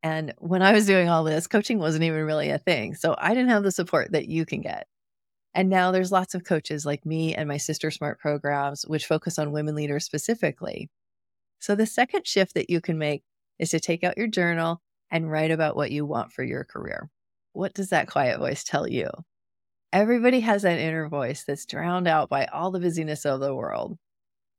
And 0.04 0.34
when 0.38 0.62
I 0.62 0.74
was 0.74 0.86
doing 0.86 1.08
all 1.08 1.24
this, 1.24 1.48
coaching 1.48 1.80
wasn't 1.80 2.04
even 2.04 2.26
really 2.26 2.50
a 2.50 2.58
thing. 2.58 2.94
So 2.94 3.16
I 3.18 3.30
didn't 3.30 3.50
have 3.50 3.64
the 3.64 3.72
support 3.72 4.12
that 4.12 4.28
you 4.28 4.46
can 4.46 4.62
get. 4.62 4.86
And 5.54 5.70
now 5.70 5.92
there's 5.92 6.12
lots 6.12 6.36
of 6.36 6.44
coaches 6.44 6.86
like 6.86 7.06
me 7.06 7.34
and 7.34 7.48
my 7.48 7.58
Sister 7.58 7.90
Smart 7.90 8.20
programs, 8.20 8.84
which 8.84 9.06
focus 9.06 9.40
on 9.40 9.54
women 9.54 9.76
leaders 9.76 10.04
specifically. 10.04 10.90
So 11.60 11.74
the 11.76 11.86
second 11.86 12.28
shift 12.28 12.54
that 12.56 12.70
you 12.70 12.82
can 12.82 12.98
make 12.98 13.24
is 13.60 13.70
to 13.70 13.80
take 13.80 14.04
out 14.04 14.18
your 14.18 14.28
journal 14.28 14.82
and 15.10 15.32
write 15.32 15.52
about 15.52 15.76
what 15.78 15.92
you 15.92 16.06
want 16.06 16.34
for 16.34 16.44
your 16.44 16.66
career. 16.66 17.10
What 17.54 17.74
does 17.74 17.90
that 17.90 18.10
quiet 18.10 18.40
voice 18.40 18.64
tell 18.64 18.88
you? 18.88 19.10
Everybody 19.94 20.40
has 20.40 20.64
that 20.64 20.80
inner 20.80 21.08
voice 21.08 21.44
that's 21.46 21.68
drowned 21.68 22.08
out 22.08 22.28
by 22.28 22.46
all 22.48 22.72
the 22.72 22.80
busyness 22.80 23.26
of 23.26 23.40
the 23.40 23.56
world. 23.56 23.98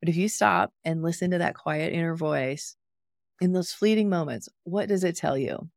But 0.01 0.09
if 0.09 0.17
you 0.17 0.29
stop 0.29 0.73
and 0.85 1.03
listen 1.03 1.33
to 1.33 1.39
that 1.39 1.57
quiet 1.57 1.93
inner 1.93 2.15
voice, 2.15 2.77
in 3.41 3.53
those 3.53 3.73
fleeting 3.73 4.09
moments, 4.09 4.49
what 4.65 4.89
does 4.89 5.05
it 5.05 5.17
tell 5.17 5.37
you? 5.37 5.69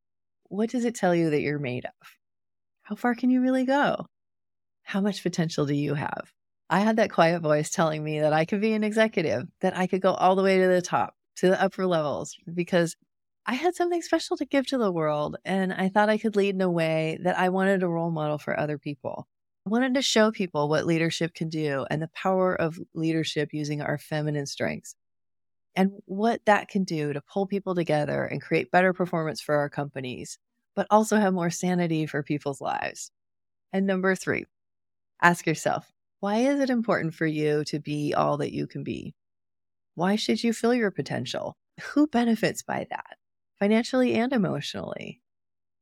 What 0.50 0.70
does 0.70 0.86
it 0.86 0.96
tell 0.96 1.14
you 1.14 1.30
that 1.32 1.42
you're 1.42 1.60
made 1.60 1.86
of? 1.86 1.92
How 2.84 2.96
far 2.96 3.16
can 3.16 3.30
you 3.30 3.42
really 3.42 3.66
go? 3.66 4.06
How 4.84 5.02
much 5.02 5.24
potential 5.24 5.66
do 5.66 5.74
you 5.74 5.94
have? 5.94 6.32
I 6.70 6.80
had 6.80 6.98
that 6.98 7.12
quiet 7.12 7.42
voice 7.42 7.70
telling 7.70 8.04
me 8.04 8.20
that 8.20 8.34
I 8.34 8.46
could 8.46 8.62
be 8.62 8.74
an 8.74 8.84
executive, 8.84 9.44
that 9.62 9.76
I 9.76 9.88
could 9.88 10.02
go 10.02 10.14
all 10.14 10.36
the 10.36 10.44
way 10.44 10.60
to 10.60 10.68
the 10.68 10.82
top, 10.82 11.16
to 11.38 11.50
the 11.50 11.62
upper 11.62 11.86
levels, 11.86 12.38
because 12.54 12.96
I 13.46 13.54
had 13.54 13.76
something 13.76 14.02
special 14.02 14.36
to 14.38 14.46
give 14.46 14.68
to 14.68 14.78
the 14.78 14.92
world. 14.92 15.38
And 15.46 15.74
I 15.74 15.90
thought 15.90 16.10
I 16.10 16.18
could 16.18 16.36
lead 16.36 16.56
in 16.56 16.62
a 16.62 16.70
way 16.70 17.18
that 17.24 17.38
I 17.38 17.50
wanted 17.50 17.84
a 17.84 17.88
role 17.88 18.12
model 18.12 18.38
for 18.38 18.60
other 18.60 18.78
people. 18.78 19.28
I 19.66 19.70
wanted 19.70 19.94
to 19.96 20.02
show 20.02 20.32
people 20.32 20.70
what 20.70 20.86
leadership 20.86 21.34
can 21.34 21.50
do 21.50 21.86
and 21.90 22.02
the 22.02 22.10
power 22.10 22.56
of 22.56 22.80
leadership 22.94 23.50
using 23.52 23.82
our 23.82 23.98
feminine 23.98 24.46
strengths 24.46 24.96
and 25.78 25.92
what 26.06 26.42
that 26.46 26.68
can 26.68 26.84
do 26.84 27.14
to 27.14 27.22
pull 27.22 27.48
people 27.48 27.74
together 27.74 28.26
and 28.26 28.42
create 28.42 28.72
better 28.72 28.92
performance 28.92 29.40
for 29.40 29.56
our 29.56 29.70
companies, 29.70 30.38
but 30.76 30.88
also 30.90 31.16
have 31.18 31.34
more 31.34 31.50
sanity 31.50 32.06
for 32.06 32.22
people's 32.24 32.60
lives. 32.60 33.12
And 33.72 33.88
number 33.88 34.16
three, 34.16 34.46
ask 35.22 35.48
yourself, 35.48 35.90
why 36.20 36.38
is 36.40 36.60
it 36.60 36.70
important 36.70 37.14
for 37.14 37.26
you 37.26 37.64
to 37.66 37.80
be 37.80 38.14
all 38.14 38.38
that 38.38 38.54
you 38.54 38.68
can 38.68 38.84
be? 38.84 39.16
Why 39.96 40.18
should 40.18 40.44
you 40.44 40.52
feel 40.52 40.74
your 40.74 40.92
potential? 40.92 41.56
who 41.82 42.08
benefits 42.08 42.64
by 42.64 42.88
that, 42.90 43.18
financially 43.60 44.16
and 44.16 44.34
emotionally? 44.34 45.22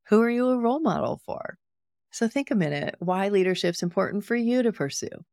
Who 0.07 0.21
are 0.21 0.29
you 0.29 0.49
a 0.49 0.57
role 0.57 0.79
model 0.79 1.21
for? 1.25 1.57
So 2.11 2.27
think 2.27 2.51
a 2.51 2.55
minute 2.55 2.95
why 2.99 3.29
leadership's 3.29 3.83
important 3.83 4.25
for 4.25 4.35
you 4.35 4.63
to 4.63 4.71
pursue. 4.71 5.25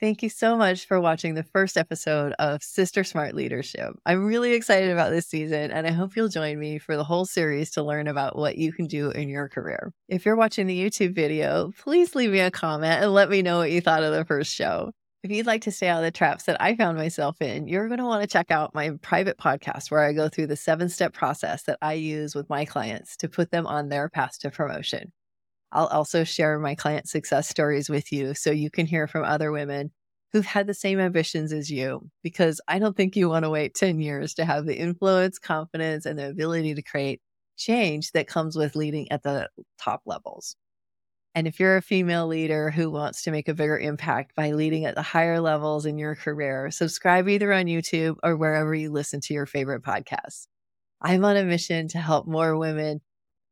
Thank 0.00 0.22
you 0.22 0.30
so 0.30 0.56
much 0.56 0.86
for 0.86 0.98
watching 0.98 1.34
the 1.34 1.42
first 1.42 1.76
episode 1.76 2.32
of 2.38 2.62
Sister 2.62 3.04
Smart 3.04 3.34
Leadership. 3.34 3.92
I'm 4.06 4.24
really 4.24 4.54
excited 4.54 4.90
about 4.90 5.10
this 5.10 5.26
season, 5.26 5.70
and 5.70 5.86
I 5.86 5.90
hope 5.90 6.16
you'll 6.16 6.28
join 6.28 6.58
me 6.58 6.78
for 6.78 6.96
the 6.96 7.04
whole 7.04 7.26
series 7.26 7.70
to 7.72 7.82
learn 7.82 8.08
about 8.08 8.34
what 8.34 8.56
you 8.56 8.72
can 8.72 8.86
do 8.86 9.10
in 9.10 9.28
your 9.28 9.50
career. 9.50 9.92
If 10.08 10.24
you're 10.24 10.36
watching 10.36 10.66
the 10.66 10.80
YouTube 10.80 11.14
video, 11.14 11.70
please 11.78 12.14
leave 12.14 12.30
me 12.30 12.40
a 12.40 12.50
comment 12.50 13.02
and 13.02 13.12
let 13.12 13.28
me 13.28 13.42
know 13.42 13.58
what 13.58 13.72
you 13.72 13.82
thought 13.82 14.02
of 14.02 14.14
the 14.14 14.24
first 14.24 14.54
show. 14.54 14.92
If 15.22 15.30
you'd 15.30 15.44
like 15.44 15.60
to 15.62 15.70
stay 15.70 15.88
out 15.88 15.98
of 15.98 16.04
the 16.04 16.10
traps 16.10 16.44
that 16.44 16.56
I 16.62 16.76
found 16.76 16.96
myself 16.96 17.42
in, 17.42 17.68
you're 17.68 17.88
going 17.88 17.98
to 17.98 18.06
want 18.06 18.22
to 18.22 18.26
check 18.26 18.50
out 18.50 18.74
my 18.74 18.92
private 19.02 19.36
podcast 19.36 19.90
where 19.90 20.00
I 20.00 20.14
go 20.14 20.30
through 20.30 20.46
the 20.46 20.56
seven 20.56 20.88
step 20.88 21.12
process 21.12 21.64
that 21.64 21.76
I 21.82 21.92
use 21.92 22.34
with 22.34 22.48
my 22.48 22.64
clients 22.64 23.18
to 23.18 23.28
put 23.28 23.50
them 23.50 23.66
on 23.66 23.90
their 23.90 24.08
path 24.08 24.38
to 24.38 24.50
promotion. 24.50 25.12
I'll 25.72 25.86
also 25.86 26.24
share 26.24 26.58
my 26.58 26.74
client 26.74 27.08
success 27.08 27.48
stories 27.48 27.88
with 27.88 28.12
you 28.12 28.34
so 28.34 28.50
you 28.50 28.70
can 28.70 28.86
hear 28.86 29.06
from 29.06 29.24
other 29.24 29.52
women 29.52 29.92
who've 30.32 30.46
had 30.46 30.66
the 30.66 30.74
same 30.74 31.00
ambitions 31.00 31.52
as 31.52 31.70
you, 31.70 32.08
because 32.22 32.60
I 32.68 32.78
don't 32.78 32.96
think 32.96 33.16
you 33.16 33.28
want 33.28 33.44
to 33.44 33.50
wait 33.50 33.74
10 33.74 34.00
years 34.00 34.34
to 34.34 34.44
have 34.44 34.64
the 34.64 34.78
influence, 34.78 35.38
confidence, 35.38 36.06
and 36.06 36.18
the 36.18 36.28
ability 36.28 36.74
to 36.74 36.82
create 36.82 37.20
change 37.56 38.12
that 38.12 38.28
comes 38.28 38.56
with 38.56 38.76
leading 38.76 39.10
at 39.10 39.22
the 39.22 39.48
top 39.78 40.02
levels. 40.06 40.56
And 41.34 41.46
if 41.46 41.60
you're 41.60 41.76
a 41.76 41.82
female 41.82 42.26
leader 42.26 42.70
who 42.70 42.90
wants 42.90 43.22
to 43.22 43.30
make 43.30 43.48
a 43.48 43.54
bigger 43.54 43.78
impact 43.78 44.34
by 44.34 44.50
leading 44.50 44.84
at 44.84 44.96
the 44.96 45.02
higher 45.02 45.40
levels 45.40 45.86
in 45.86 45.96
your 45.96 46.16
career, 46.16 46.70
subscribe 46.72 47.28
either 47.28 47.52
on 47.52 47.66
YouTube 47.66 48.16
or 48.24 48.36
wherever 48.36 48.74
you 48.74 48.90
listen 48.90 49.20
to 49.22 49.34
your 49.34 49.46
favorite 49.46 49.82
podcasts. 49.82 50.46
I'm 51.00 51.24
on 51.24 51.36
a 51.36 51.44
mission 51.44 51.88
to 51.88 51.98
help 51.98 52.26
more 52.26 52.56
women 52.56 53.00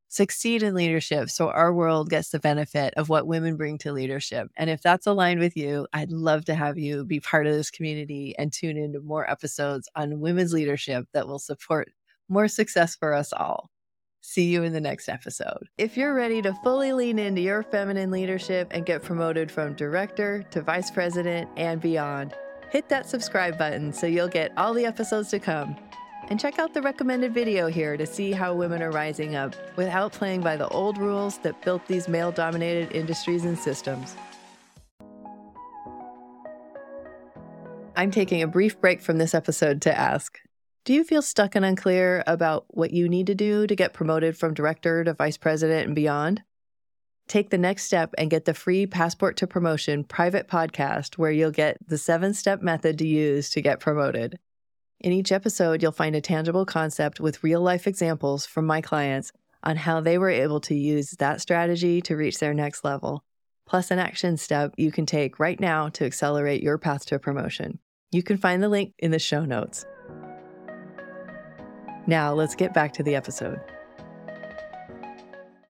succeed 0.09 0.63
in 0.63 0.75
leadership 0.75 1.31
so 1.31 1.51
our 1.51 1.73
world 1.73 2.11
gets 2.11 2.31
the 2.31 2.39
benefit 2.39 2.95
of 2.95 3.09
what 3.09 3.27
women 3.27 3.57
bring 3.57 3.79
to 3.79 3.93
leadership. 3.93 4.49
And 4.57 4.71
if 4.71 4.83
that's 4.83 5.07
aligned 5.07 5.41
with 5.41 5.57
you, 5.57 5.87
I'd 5.93 6.11
love 6.11 6.47
to 6.47 6.55
have 6.55 6.79
you 6.79 7.05
be 7.05 7.21
part 7.21 7.47
of 7.47 7.53
this 7.53 7.71
community 7.71 8.35
and 8.39 8.53
tune 8.53 8.77
into 8.77 9.01
more 9.01 9.31
episodes 9.31 9.89
on 9.95 10.21
women's 10.21 10.53
leadership 10.53 11.07
that 11.13 11.29
will 11.29 11.39
support 11.39 11.93
more 12.29 12.49
success 12.49 12.97
for 12.97 13.15
us 13.15 13.33
all. 13.33 13.71
See 14.21 14.47
you 14.47 14.63
in 14.63 14.73
the 14.73 14.81
next 14.81 15.09
episode. 15.09 15.69
If 15.79 15.97
you're 15.97 16.15
ready 16.15 16.43
to 16.43 16.53
fully 16.63 16.93
lean 16.93 17.19
into 17.19 17.41
your 17.41 17.63
feminine 17.63 18.11
leadership 18.11 18.69
and 18.73 18.85
get 18.85 19.03
promoted 19.03 19.51
from 19.51 19.75
director 19.75 20.45
to 20.51 20.61
vice 20.61 20.91
president 20.91 21.49
and 21.57 21.81
beyond, 21.81 22.35
hit 22.71 22.89
that 22.89 23.09
subscribe 23.09 23.57
button 23.57 23.93
so 23.93 24.07
you'll 24.07 24.29
get 24.29 24.53
all 24.59 24.75
the 24.75 24.85
episodes 24.85 25.31
to 25.31 25.39
come. 25.39 25.77
And 26.31 26.39
check 26.39 26.59
out 26.59 26.75
the 26.75 26.83
recommended 26.83 27.33
video 27.33 27.69
here 27.69 27.97
to 27.97 28.05
see 28.05 28.33
how 28.33 28.55
women 28.55 28.83
are 28.83 28.91
rising 28.91 29.35
up 29.35 29.57
without 29.77 30.13
playing 30.13 30.43
by 30.43 30.57
the 30.57 30.69
old 30.69 30.99
rules 30.99 31.39
that 31.39 31.63
built 31.63 31.87
these 31.87 32.07
male 32.07 32.31
dominated 32.31 32.93
industries 32.93 33.47
and 33.47 33.59
systems. 33.59 34.15
I'm 37.97 38.11
taking 38.11 38.43
a 38.43 38.47
brief 38.47 38.79
break 38.79 39.01
from 39.01 39.17
this 39.17 39.35
episode 39.35 39.81
to 39.83 39.99
ask 39.99 40.39
Do 40.85 40.93
you 40.93 41.03
feel 41.03 41.23
stuck 41.23 41.55
and 41.55 41.65
unclear 41.65 42.23
about 42.27 42.67
what 42.69 42.93
you 42.93 43.09
need 43.09 43.27
to 43.29 43.35
do 43.35 43.67
to 43.67 43.75
get 43.75 43.95
promoted 43.95 44.37
from 44.37 44.53
director 44.53 45.05
to 45.05 45.15
vice 45.15 45.39
president 45.39 45.87
and 45.87 45.95
beyond? 45.97 46.43
Take 47.27 47.49
the 47.51 47.59
next 47.59 47.85
step 47.85 48.15
and 48.19 48.31
get 48.31 48.45
the 48.45 48.55
free 48.55 48.87
Passport 48.87 49.39
to 49.39 49.47
Promotion 49.47 50.05
private 50.05 50.47
podcast 50.47 51.17
where 51.17 51.33
you'll 51.33 51.51
get 51.51 51.79
the 51.89 51.99
seven 51.99 52.35
step 52.35 52.61
method 52.61 52.99
to 52.99 53.07
use 53.07 53.51
to 53.51 53.63
get 53.63 53.81
promoted. 53.81 54.39
In 55.01 55.13
each 55.13 55.31
episode, 55.31 55.81
you'll 55.81 55.93
find 55.93 56.17
a 56.17 56.21
tangible 56.21 56.67
concept 56.67 57.21
with 57.21 57.45
real 57.45 57.61
life 57.61 57.87
examples 57.87 58.45
from 58.47 58.67
my 58.67 58.81
clients 58.81 59.31
on 59.63 59.77
how 59.77 60.01
they 60.01 60.19
were 60.19 60.29
able 60.29 60.61
to 60.63 60.75
use 60.75 61.13
that 61.13 61.41
strategy 61.41 62.01
to 62.03 62.17
reach 62.17 62.41
their 62.41 62.53
next 62.53 62.83
level, 62.83 63.23
plus 63.65 63.93
an 63.93 64.01
action 64.01 64.37
step 64.37 64.75
you 64.77 64.91
can 64.91 65.07
take 65.07 65.39
right 65.39 65.61
now 65.61 65.89
to 65.91 66.05
accelerate 66.05 66.65
your 66.65 66.79
path 66.79 67.07
to 67.07 67.19
promotion. 67.21 67.79
You 68.11 68.25
can 68.25 68.39
find 68.39 68.61
the 68.61 68.69
link 68.69 68.93
in 68.99 69.13
the 69.13 69.21
show 69.21 69.45
notes. 69.45 69.87
Now, 72.09 72.33
let's 72.33 72.57
get 72.57 72.75
back 72.75 72.93
to 72.95 73.05
the 73.05 73.15
episode. 73.15 73.61